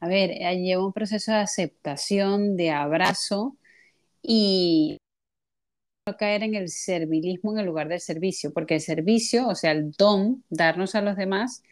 A 0.00 0.08
ver, 0.08 0.30
eh, 0.32 0.62
lleva 0.62 0.86
un 0.86 0.92
proceso 0.92 1.32
de 1.32 1.38
aceptación, 1.38 2.56
de 2.56 2.70
abrazo 2.70 3.56
y 4.22 4.98
no 6.06 6.16
caer 6.16 6.42
en 6.44 6.54
el 6.54 6.68
servilismo 6.68 7.52
en 7.52 7.60
el 7.60 7.66
lugar 7.66 7.88
del 7.88 8.00
servicio, 8.00 8.52
porque 8.52 8.76
el 8.76 8.80
servicio, 8.80 9.48
o 9.48 9.54
sea, 9.54 9.72
el 9.72 9.92
don, 9.92 10.44
darnos 10.50 10.94
a 10.94 11.02
los 11.02 11.16
demás, 11.16 11.62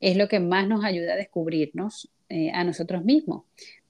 es 0.00 0.16
lo 0.16 0.28
que 0.28 0.40
más 0.40 0.68
nos 0.68 0.84
ayuda 0.84 1.14
a 1.14 1.16
descubrirnos 1.16 2.10
eh, 2.28 2.50
a 2.52 2.64
nosotros 2.64 3.04
mismos. 3.04 3.44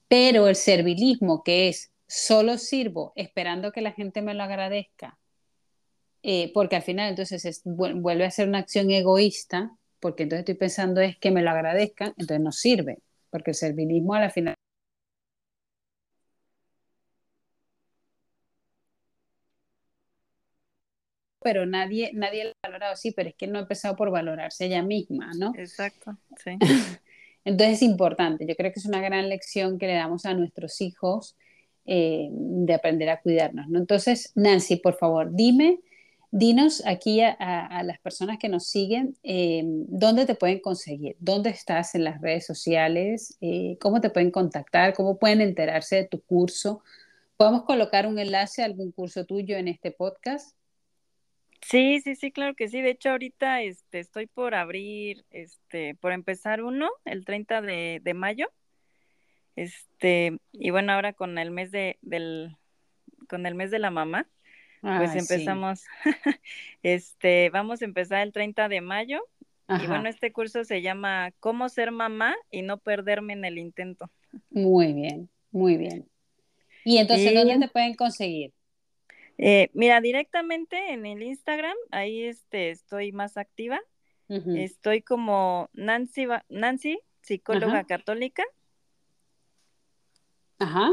Pero 0.07 0.47
el 0.47 0.55
servilismo, 0.55 1.43
que 1.43 1.69
es 1.69 1.92
solo 2.13 2.59
sirvo 2.59 3.11
esperando 3.15 3.71
que 3.71 3.81
la 3.81 3.91
gente 3.91 4.21
me 4.21 4.35
lo 4.35 4.43
agradezca, 4.43 5.17
eh, 6.21 6.51
porque 6.53 6.75
al 6.75 6.83
final 6.83 7.09
entonces 7.09 7.61
vuelve 7.65 8.25
a 8.25 8.31
ser 8.31 8.47
una 8.47 8.59
acción 8.59 8.91
egoísta, 8.91 9.75
porque 9.99 10.23
entonces 10.23 10.41
estoy 10.41 10.55
pensando 10.55 11.01
es 11.01 11.17
que 11.17 11.31
me 11.31 11.41
lo 11.41 11.49
agradezcan, 11.49 12.09
entonces 12.17 12.39
no 12.39 12.51
sirve, 12.51 12.99
porque 13.31 13.51
el 13.51 13.55
servilismo 13.55 14.13
a 14.13 14.21
la 14.21 14.29
final... 14.29 14.53
Pero 21.41 21.65
nadie, 21.65 22.11
nadie 22.13 22.45
lo 22.45 22.49
ha 22.51 22.67
valorado, 22.69 22.95
sí, 22.95 23.11
pero 23.11 23.29
es 23.29 23.35
que 23.35 23.47
no 23.47 23.57
ha 23.57 23.63
empezado 23.63 23.95
por 23.95 24.11
valorarse 24.11 24.65
ella 24.65 24.83
misma, 24.83 25.31
¿no? 25.37 25.51
Exacto, 25.57 26.15
sí. 26.43 26.51
entonces 27.43 27.77
es 27.77 27.81
importante, 27.81 28.45
yo 28.47 28.55
creo 28.55 28.71
que 28.71 28.79
es 28.79 28.85
una 28.85 29.01
gran 29.01 29.27
lección 29.29 29.79
que 29.79 29.87
le 29.87 29.95
damos 29.95 30.25
a 30.25 30.35
nuestros 30.35 30.79
hijos 30.79 31.35
eh, 31.85 32.29
de 32.31 32.73
aprender 32.73 33.09
a 33.09 33.21
cuidarnos. 33.21 33.67
¿no? 33.69 33.79
Entonces, 33.79 34.31
Nancy, 34.35 34.77
por 34.77 34.95
favor, 34.95 35.29
dime 35.33 35.79
Dinos 36.35 36.81
aquí 36.87 37.21
a, 37.21 37.83
las 37.83 37.99
personas 37.99 38.39
que 38.39 38.49
nos 38.49 38.65
siguen, 38.65 39.15
em, 39.21 39.85
¿dónde 39.87 40.25
te 40.25 40.33
pueden 40.33 40.61
conseguir? 40.61 41.15
¿Dónde 41.19 41.51
estás 41.51 41.93
en 41.93 42.03
las 42.05 42.19
redes 42.21 42.43
sociales? 42.43 43.37
Eh, 43.39 43.77
¿Cómo 43.79 44.01
te 44.01 44.09
pueden 44.09 44.31
contactar? 44.31 44.95
¿Cómo 44.95 45.19
pueden 45.19 45.41
enterarse 45.41 45.97
de 45.97 46.07
tu 46.07 46.23
curso? 46.23 46.81
¿Podemos 47.37 47.65
colocar 47.65 48.07
un 48.07 48.17
enlace 48.17 48.63
a 48.63 48.65
algún 48.65 48.91
curso 48.91 49.27
tuyo 49.27 49.57
en 49.57 49.67
este 49.67 49.91
podcast? 49.91 50.57
Sí, 51.61 52.01
sí, 52.01 52.15
sí, 52.15 52.31
claro 52.31 52.55
que 52.55 52.67
sí. 52.67 52.81
De 52.81 52.89
hecho, 52.89 53.11
ahorita 53.11 53.61
este, 53.61 53.99
estoy 53.99 54.25
por 54.25 54.55
abrir, 54.55 55.25
este, 55.29 55.93
por 55.93 56.13
empezar 56.13 56.63
uno, 56.63 56.89
el 57.05 57.25
30 57.25 57.61
de, 57.61 57.99
de 58.01 58.13
mayo. 58.15 58.47
Este, 59.55 60.37
y 60.51 60.69
bueno, 60.71 60.93
ahora 60.93 61.13
con 61.13 61.37
el 61.37 61.51
mes 61.51 61.71
de, 61.71 61.97
del, 62.01 62.55
con 63.27 63.45
el 63.45 63.55
mes 63.55 63.71
de 63.71 63.79
la 63.79 63.91
mamá, 63.91 64.27
pues 64.81 65.15
empezamos, 65.15 65.85
este, 66.83 67.49
vamos 67.51 67.81
a 67.81 67.85
empezar 67.85 68.21
el 68.21 68.33
30 68.33 68.67
de 68.67 68.81
mayo. 68.81 69.21
Y 69.81 69.87
bueno, 69.87 70.09
este 70.09 70.31
curso 70.33 70.65
se 70.65 70.81
llama 70.81 71.31
Cómo 71.39 71.69
ser 71.69 71.91
mamá 71.91 72.35
y 72.51 72.61
no 72.61 72.77
perderme 72.77 73.33
en 73.33 73.45
el 73.45 73.57
intento. 73.57 74.11
Muy 74.49 74.93
bien, 74.93 75.29
muy 75.51 75.77
bien. 75.77 76.07
Y 76.83 76.97
entonces, 76.97 77.33
¿dónde 77.33 77.57
te 77.57 77.67
pueden 77.69 77.95
conseguir? 77.95 78.51
Eh, 79.37 79.69
mira, 79.73 80.01
directamente 80.01 80.91
en 80.91 81.05
el 81.05 81.23
Instagram, 81.23 81.75
ahí 81.91 82.23
este, 82.23 82.71
estoy 82.71 83.11
más 83.11 83.37
activa. 83.37 83.79
Estoy 84.55 85.03
como 85.03 85.69
Nancy, 85.73 86.25
Nancy 86.49 86.99
psicóloga 87.21 87.83
católica. 87.83 88.43
Ajá. 90.63 90.91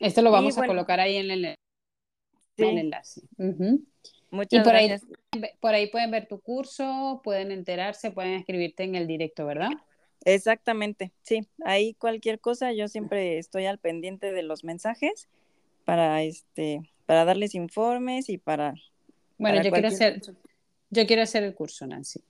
Esto 0.00 0.22
lo 0.22 0.30
vamos 0.30 0.58
a 0.58 0.66
colocar 0.66 0.98
ahí 0.98 1.16
en 1.16 1.30
el, 1.30 1.44
el 2.56 2.78
enlace. 2.78 3.22
Muchas 4.30 4.60
y 4.60 4.62
por 4.64 4.72
gracias. 4.72 5.06
Ahí, 5.32 5.42
por 5.60 5.74
ahí 5.74 5.90
pueden 5.90 6.10
ver 6.10 6.26
tu 6.26 6.40
curso, 6.40 7.20
pueden 7.22 7.52
enterarse, 7.52 8.10
pueden 8.10 8.34
escribirte 8.34 8.82
en 8.82 8.96
el 8.96 9.06
directo, 9.06 9.46
¿verdad? 9.46 9.70
Exactamente, 10.24 11.12
sí. 11.22 11.46
Ahí 11.64 11.94
cualquier 11.94 12.40
cosa, 12.40 12.72
yo 12.72 12.88
siempre 12.88 13.38
estoy 13.38 13.66
al 13.66 13.78
pendiente 13.78 14.32
de 14.32 14.42
los 14.42 14.64
mensajes 14.64 15.28
para 15.84 16.22
este, 16.22 16.90
para 17.06 17.24
darles 17.24 17.54
informes 17.54 18.28
y 18.28 18.38
para. 18.38 18.74
Bueno, 19.38 19.62
yo 19.62 19.70
quiero 19.70 19.88
hacer, 19.88 20.22
yo 20.90 21.06
quiero 21.06 21.22
hacer 21.22 21.42
el 21.42 21.54
curso, 21.54 21.86
Nancy. 21.86 22.20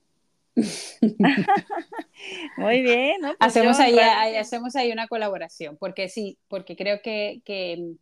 Muy 2.57 2.82
bien, 2.82 3.16
pues 3.20 3.36
hacemos, 3.40 3.80
ahí, 3.80 3.98
hacemos 4.36 4.76
ahí 4.76 4.92
una 4.92 5.09
colaboración, 5.09 5.76
porque 5.78 6.09
sí, 6.09 6.38
porque 6.48 6.76
creo 6.76 7.00
que, 7.03 7.42
que 7.44 7.96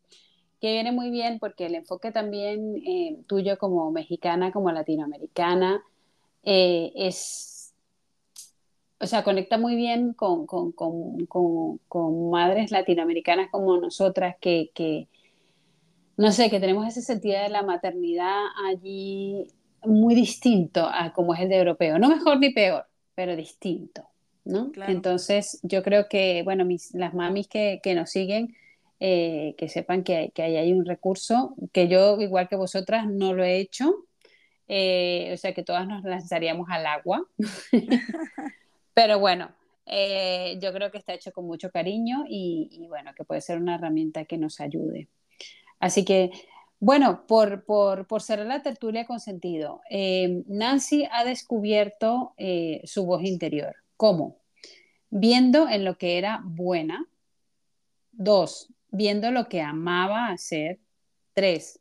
que 0.61 0.72
viene 0.72 0.92
muy 0.92 1.11
bien 1.11 1.38
porque 1.38 1.66
el 1.66 1.74
enfoque 1.74 2.12
también 2.12 2.76
eh, 2.86 3.16
tuyo 3.26 3.59
como 3.59 3.90
mexicana, 3.90 4.53
como 4.53 4.70
latinoamericana, 4.70 5.82
eh, 6.42 6.92
es, 6.94 7.74
o 9.01 9.07
sea, 9.07 9.24
conecta 9.24 9.57
muy 9.57 9.74
bien 9.74 10.12
con, 10.12 10.46
con, 10.46 10.72
con, 10.72 11.78
con 11.88 12.30
madres 12.30 12.70
latinoamericanas 12.70 13.51
como 13.51 13.78
nosotras 13.78 14.36
que, 14.38 14.70
que, 14.74 15.09
no 16.18 16.30
sé, 16.30 16.51
que 16.51 16.61
tenemos 16.61 16.86
ese 16.86 17.01
sentido 17.01 17.42
de 17.42 17.48
la 17.48 17.62
maternidad 17.62 18.44
allí 18.66 19.46
muy 19.84 20.14
distinto 20.14 20.88
a 20.92 21.12
como 21.12 21.34
es 21.34 21.40
el 21.40 21.48
de 21.48 21.56
europeo, 21.56 21.98
no 21.98 22.08
mejor 22.08 22.38
ni 22.38 22.50
peor, 22.50 22.86
pero 23.14 23.36
distinto, 23.36 24.08
¿no? 24.44 24.70
Entonces, 24.86 25.60
yo 25.62 25.82
creo 25.82 26.08
que, 26.08 26.42
bueno, 26.44 26.64
mis, 26.64 26.94
las 26.94 27.14
mamis 27.14 27.48
que, 27.48 27.80
que 27.82 27.94
nos 27.94 28.10
siguen, 28.10 28.56
eh, 29.00 29.54
que 29.56 29.68
sepan 29.68 30.04
que, 30.04 30.30
que 30.34 30.42
ahí 30.42 30.56
hay 30.56 30.72
un 30.72 30.84
recurso 30.84 31.54
que 31.72 31.88
yo, 31.88 32.20
igual 32.20 32.48
que 32.48 32.56
vosotras, 32.56 33.06
no 33.06 33.32
lo 33.32 33.44
he 33.44 33.58
hecho. 33.58 34.06
Eh, 34.72 35.32
o 35.34 35.36
sea 35.36 35.52
que 35.52 35.64
todas 35.64 35.88
nos 35.88 36.04
lanzaríamos 36.04 36.68
al 36.70 36.86
agua. 36.86 37.26
Pero 38.94 39.18
bueno, 39.18 39.50
eh, 39.86 40.58
yo 40.62 40.72
creo 40.72 40.92
que 40.92 40.98
está 40.98 41.12
hecho 41.12 41.32
con 41.32 41.44
mucho 41.44 41.70
cariño 41.70 42.24
y, 42.28 42.86
bueno, 42.88 43.12
que 43.12 43.24
puede 43.24 43.40
ser 43.40 43.58
una 43.58 43.74
herramienta 43.74 44.24
que 44.26 44.38
nos 44.38 44.60
ayude. 44.60 45.08
Así 45.80 46.04
que, 46.04 46.30
bueno, 46.80 47.26
por, 47.26 47.64
por, 47.64 48.06
por 48.06 48.22
cerrar 48.22 48.46
la 48.46 48.62
tertulia 48.62 49.06
con 49.06 49.20
sentido, 49.20 49.80
Nancy 50.46 51.06
ha 51.12 51.24
descubierto 51.24 52.34
su 52.84 53.06
voz 53.06 53.22
interior. 53.22 53.76
¿Cómo? 53.96 54.38
Viendo 55.10 55.68
en 55.68 55.84
lo 55.84 55.98
que 55.98 56.16
era 56.16 56.40
buena. 56.42 57.06
Dos, 58.12 58.72
viendo 58.90 59.30
lo 59.30 59.48
que 59.48 59.60
amaba 59.60 60.28
hacer. 60.28 60.78
Tres, 61.34 61.80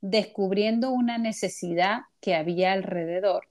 descubriendo 0.00 0.90
una 0.90 1.18
necesidad 1.18 2.00
que 2.20 2.34
había 2.34 2.72
alrededor. 2.72 3.46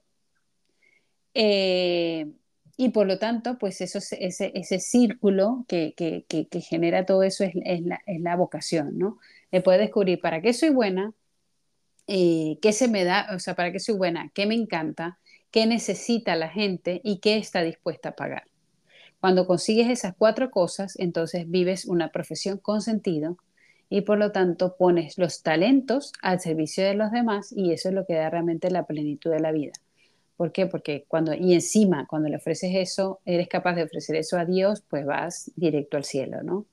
Eh, 1.34 2.30
y 2.76 2.88
por 2.90 3.06
lo 3.06 3.18
tanto, 3.18 3.58
pues 3.58 3.80
eso, 3.80 3.98
ese, 3.98 4.52
ese 4.54 4.80
círculo 4.80 5.64
que, 5.68 5.94
que, 5.96 6.24
que, 6.26 6.60
genera 6.60 7.04
todo 7.04 7.22
eso 7.22 7.44
es, 7.44 7.52
es, 7.64 7.82
la, 7.82 8.00
es, 8.06 8.20
la, 8.20 8.36
vocación, 8.36 8.98
¿no? 8.98 9.18
De 9.52 9.60
poder 9.60 9.80
descubrir 9.80 10.20
para 10.20 10.40
qué 10.40 10.52
soy 10.52 10.70
buena, 10.70 11.12
eh, 12.06 12.58
qué 12.60 12.72
se 12.72 12.88
me 12.88 13.04
da, 13.04 13.28
o 13.34 13.38
sea, 13.38 13.54
para 13.54 13.72
qué 13.72 13.80
soy 13.80 13.96
buena, 13.96 14.30
qué 14.34 14.46
me 14.46 14.54
encanta, 14.54 15.18
qué 15.50 15.66
necesita 15.66 16.36
la 16.36 16.48
gente 16.48 17.00
y 17.04 17.18
qué 17.18 17.36
está 17.36 17.62
dispuesta 17.62 18.10
a 18.10 18.16
pagar. 18.16 18.44
Cuando 19.20 19.46
consigues 19.46 19.88
esas 19.90 20.14
cuatro 20.16 20.50
cosas, 20.50 20.98
entonces 20.98 21.50
vives 21.50 21.84
una 21.84 22.10
profesión 22.10 22.58
con 22.58 22.80
sentido 22.80 23.36
y 23.90 24.02
por 24.02 24.18
lo 24.18 24.32
tanto 24.32 24.76
pones 24.76 25.18
los 25.18 25.42
talentos 25.42 26.12
al 26.22 26.40
servicio 26.40 26.84
de 26.84 26.94
los 26.94 27.10
demás 27.10 27.52
y 27.52 27.72
eso 27.72 27.88
es 27.90 27.94
lo 27.94 28.06
que 28.06 28.14
da 28.14 28.30
realmente 28.30 28.70
la 28.70 28.86
plenitud 28.86 29.30
de 29.30 29.40
la 29.40 29.52
vida. 29.52 29.72
¿Por 30.36 30.52
qué? 30.52 30.66
Porque 30.66 31.04
cuando, 31.06 31.34
y 31.34 31.52
encima, 31.52 32.06
cuando 32.06 32.30
le 32.30 32.36
ofreces 32.36 32.70
eso, 32.74 33.20
eres 33.26 33.46
capaz 33.48 33.74
de 33.74 33.82
ofrecer 33.82 34.16
eso 34.16 34.38
a 34.38 34.46
Dios, 34.46 34.82
pues 34.88 35.04
vas 35.04 35.50
directo 35.54 35.98
al 35.98 36.04
cielo, 36.04 36.42
¿no? 36.42 36.64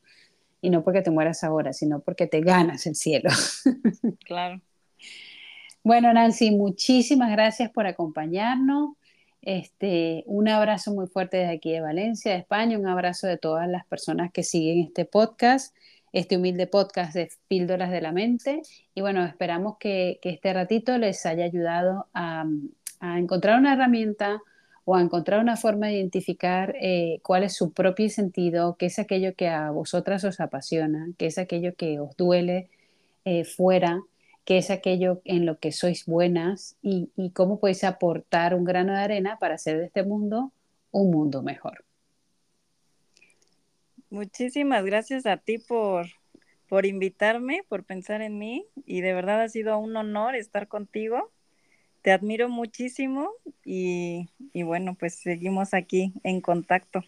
Y 0.61 0.69
no 0.69 0.83
porque 0.83 1.01
te 1.01 1.11
mueras 1.11 1.43
ahora, 1.43 1.73
sino 1.73 1.99
porque 1.99 2.27
te 2.27 2.41
ganas 2.41 2.85
el 2.87 2.95
cielo. 2.95 3.29
Claro. 4.25 4.61
Bueno, 5.83 6.11
Nancy, 6.11 6.51
muchísimas 6.51 7.31
gracias 7.31 7.69
por 7.69 7.87
acompañarnos. 7.87 8.97
Este, 9.41 10.25
un 10.25 10.49
abrazo 10.49 10.93
muy 10.93 11.07
fuerte 11.07 11.37
desde 11.37 11.53
aquí 11.53 11.71
de 11.71 11.79
Valencia, 11.79 12.33
de 12.33 12.39
España, 12.39 12.77
un 12.77 12.87
abrazo 12.87 13.27
de 13.27 13.37
todas 13.37 13.69
las 13.69 13.85
personas 13.85 14.29
que 14.33 14.43
siguen 14.43 14.79
este 14.79 15.05
podcast, 15.05 15.73
este 16.11 16.35
humilde 16.35 16.67
podcast 16.67 17.13
de 17.13 17.29
Píldoras 17.47 17.89
de 17.89 18.01
la 18.01 18.11
Mente. 18.11 18.61
Y 18.93 18.99
bueno, 18.99 19.23
esperamos 19.23 19.77
que, 19.79 20.19
este 20.21 20.51
ratito 20.51 20.97
les 20.97 21.25
haya 21.25 21.45
ayudado 21.45 22.07
a, 22.13 22.45
encontrar 22.99 23.57
una 23.57 23.71
herramienta 23.71 24.41
o 24.89 24.95
a 24.95 25.01
encontrar 25.01 25.41
una 25.41 25.57
forma 25.57 25.87
de 25.87 25.97
identificar 25.97 26.73
eh, 26.79 27.19
cuál 27.21 27.43
es 27.43 27.53
su 27.53 27.73
propio 27.73 28.09
sentido, 28.09 28.77
qué 28.79 28.85
es 28.85 28.99
aquello 28.99 29.35
que 29.35 29.49
a 29.49 29.69
vosotras 29.69 30.23
os 30.23 30.39
apasiona, 30.39 31.09
qué 31.17 31.25
es 31.25 31.37
aquello 31.37 31.75
que 31.75 31.99
os 31.99 32.15
duele 32.15 32.69
eh, 33.25 33.43
fuera 33.43 34.01
qué 34.47 34.57
es 34.59 34.71
aquello 34.71 35.21
en 35.25 35.45
lo 35.45 35.59
que 35.59 35.73
sois 35.73 36.05
buenas 36.05 36.77
y, 36.81 37.11
cómo 37.33 37.59
podéis 37.59 37.83
aportar 37.83 38.55
un 38.55 38.63
grano 38.63 38.93
de 38.93 38.99
arena 38.99 39.37
para 39.39 39.55
hacer 39.55 39.77
de 39.77 39.87
este 39.87 40.03
mundo 40.03 40.53
un 40.91 41.11
mundo 41.11 41.43
mejor. 41.43 41.83
Muchísimas 44.09 44.85
gracias 44.85 45.25
a 45.25 45.35
ti 45.35 45.57
por, 45.57 46.05
por 46.69 46.85
invitarme, 46.85 47.65
por 47.67 47.83
pensar 47.83 48.21
en 48.21 48.37
mí 48.37 48.65
y 48.85 49.01
de 49.01 49.13
verdad 49.13 49.41
ha 49.41 49.49
sido 49.49 49.77
un 49.79 49.93
honor 49.97 50.33
estar 50.37 50.69
contigo. 50.69 51.29
Te 52.01 52.11
admiro 52.11 52.49
muchísimo 52.49 53.29
y, 53.65 54.29
y 54.53 54.63
bueno, 54.63 54.95
pues 54.95 55.15
seguimos 55.15 55.73
aquí 55.73 56.13
en 56.23 56.41
contacto. 56.41 57.03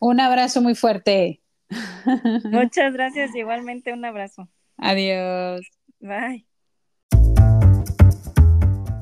Un 0.00 0.20
abrazo 0.20 0.62
muy 0.62 0.74
fuerte. 0.74 1.40
Muchas 2.44 2.92
gracias, 2.92 3.34
igualmente 3.34 3.92
un 3.92 4.04
abrazo. 4.04 4.48
Adiós. 4.78 5.60
Bye. 6.00 6.46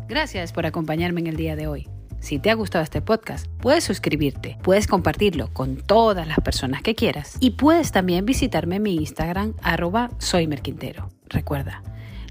Gracias 0.09 0.53
por 0.53 0.67
acompañarme 0.67 1.21
en 1.21 1.27
el 1.29 1.37
día 1.37 1.55
de 1.55 1.67
hoy. 1.67 1.87
Si 2.21 2.39
te 2.39 2.51
ha 2.51 2.55
gustado 2.55 2.83
este 2.83 3.01
podcast, 3.01 3.47
puedes 3.61 3.85
suscribirte, 3.85 4.59
puedes 4.63 4.87
compartirlo 4.87 5.53
con 5.53 5.77
todas 5.77 6.27
las 6.27 6.41
personas 6.41 6.83
que 6.83 6.95
quieras 6.95 7.37
y 7.41 7.53
puedes 7.53 7.93
también 7.93 8.27
visitarme 8.27 8.77
en 8.77 8.83
mi 8.83 8.97
Instagram 8.97 9.55
arroba 9.63 10.11
soymerquintero. 10.19 11.11
Recuerda, 11.29 11.83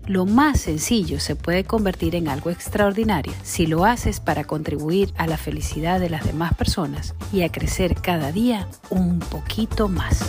lo 0.08 0.26
más 0.26 0.62
sencillo 0.62 1.20
se 1.20 1.36
puede 1.36 1.66
convertir 1.66 2.16
en 2.16 2.30
algo 2.30 2.50
extraordinario 2.50 3.34
si 3.44 3.68
lo 3.68 3.86
haces 3.86 4.20
para 4.20 4.46
contribuir 4.46 5.14
a 5.18 5.28
la 5.28 5.38
felicidad 5.38 6.00
de 6.00 6.10
las 6.10 6.26
demás 6.26 6.56
personas 6.56 7.14
y 7.34 7.42
a 7.42 7.52
crecer 7.52 7.96
cada 7.96 8.32
día 8.32 8.68
un 8.90 9.20
poquito 9.20 9.90
más. 9.90 10.22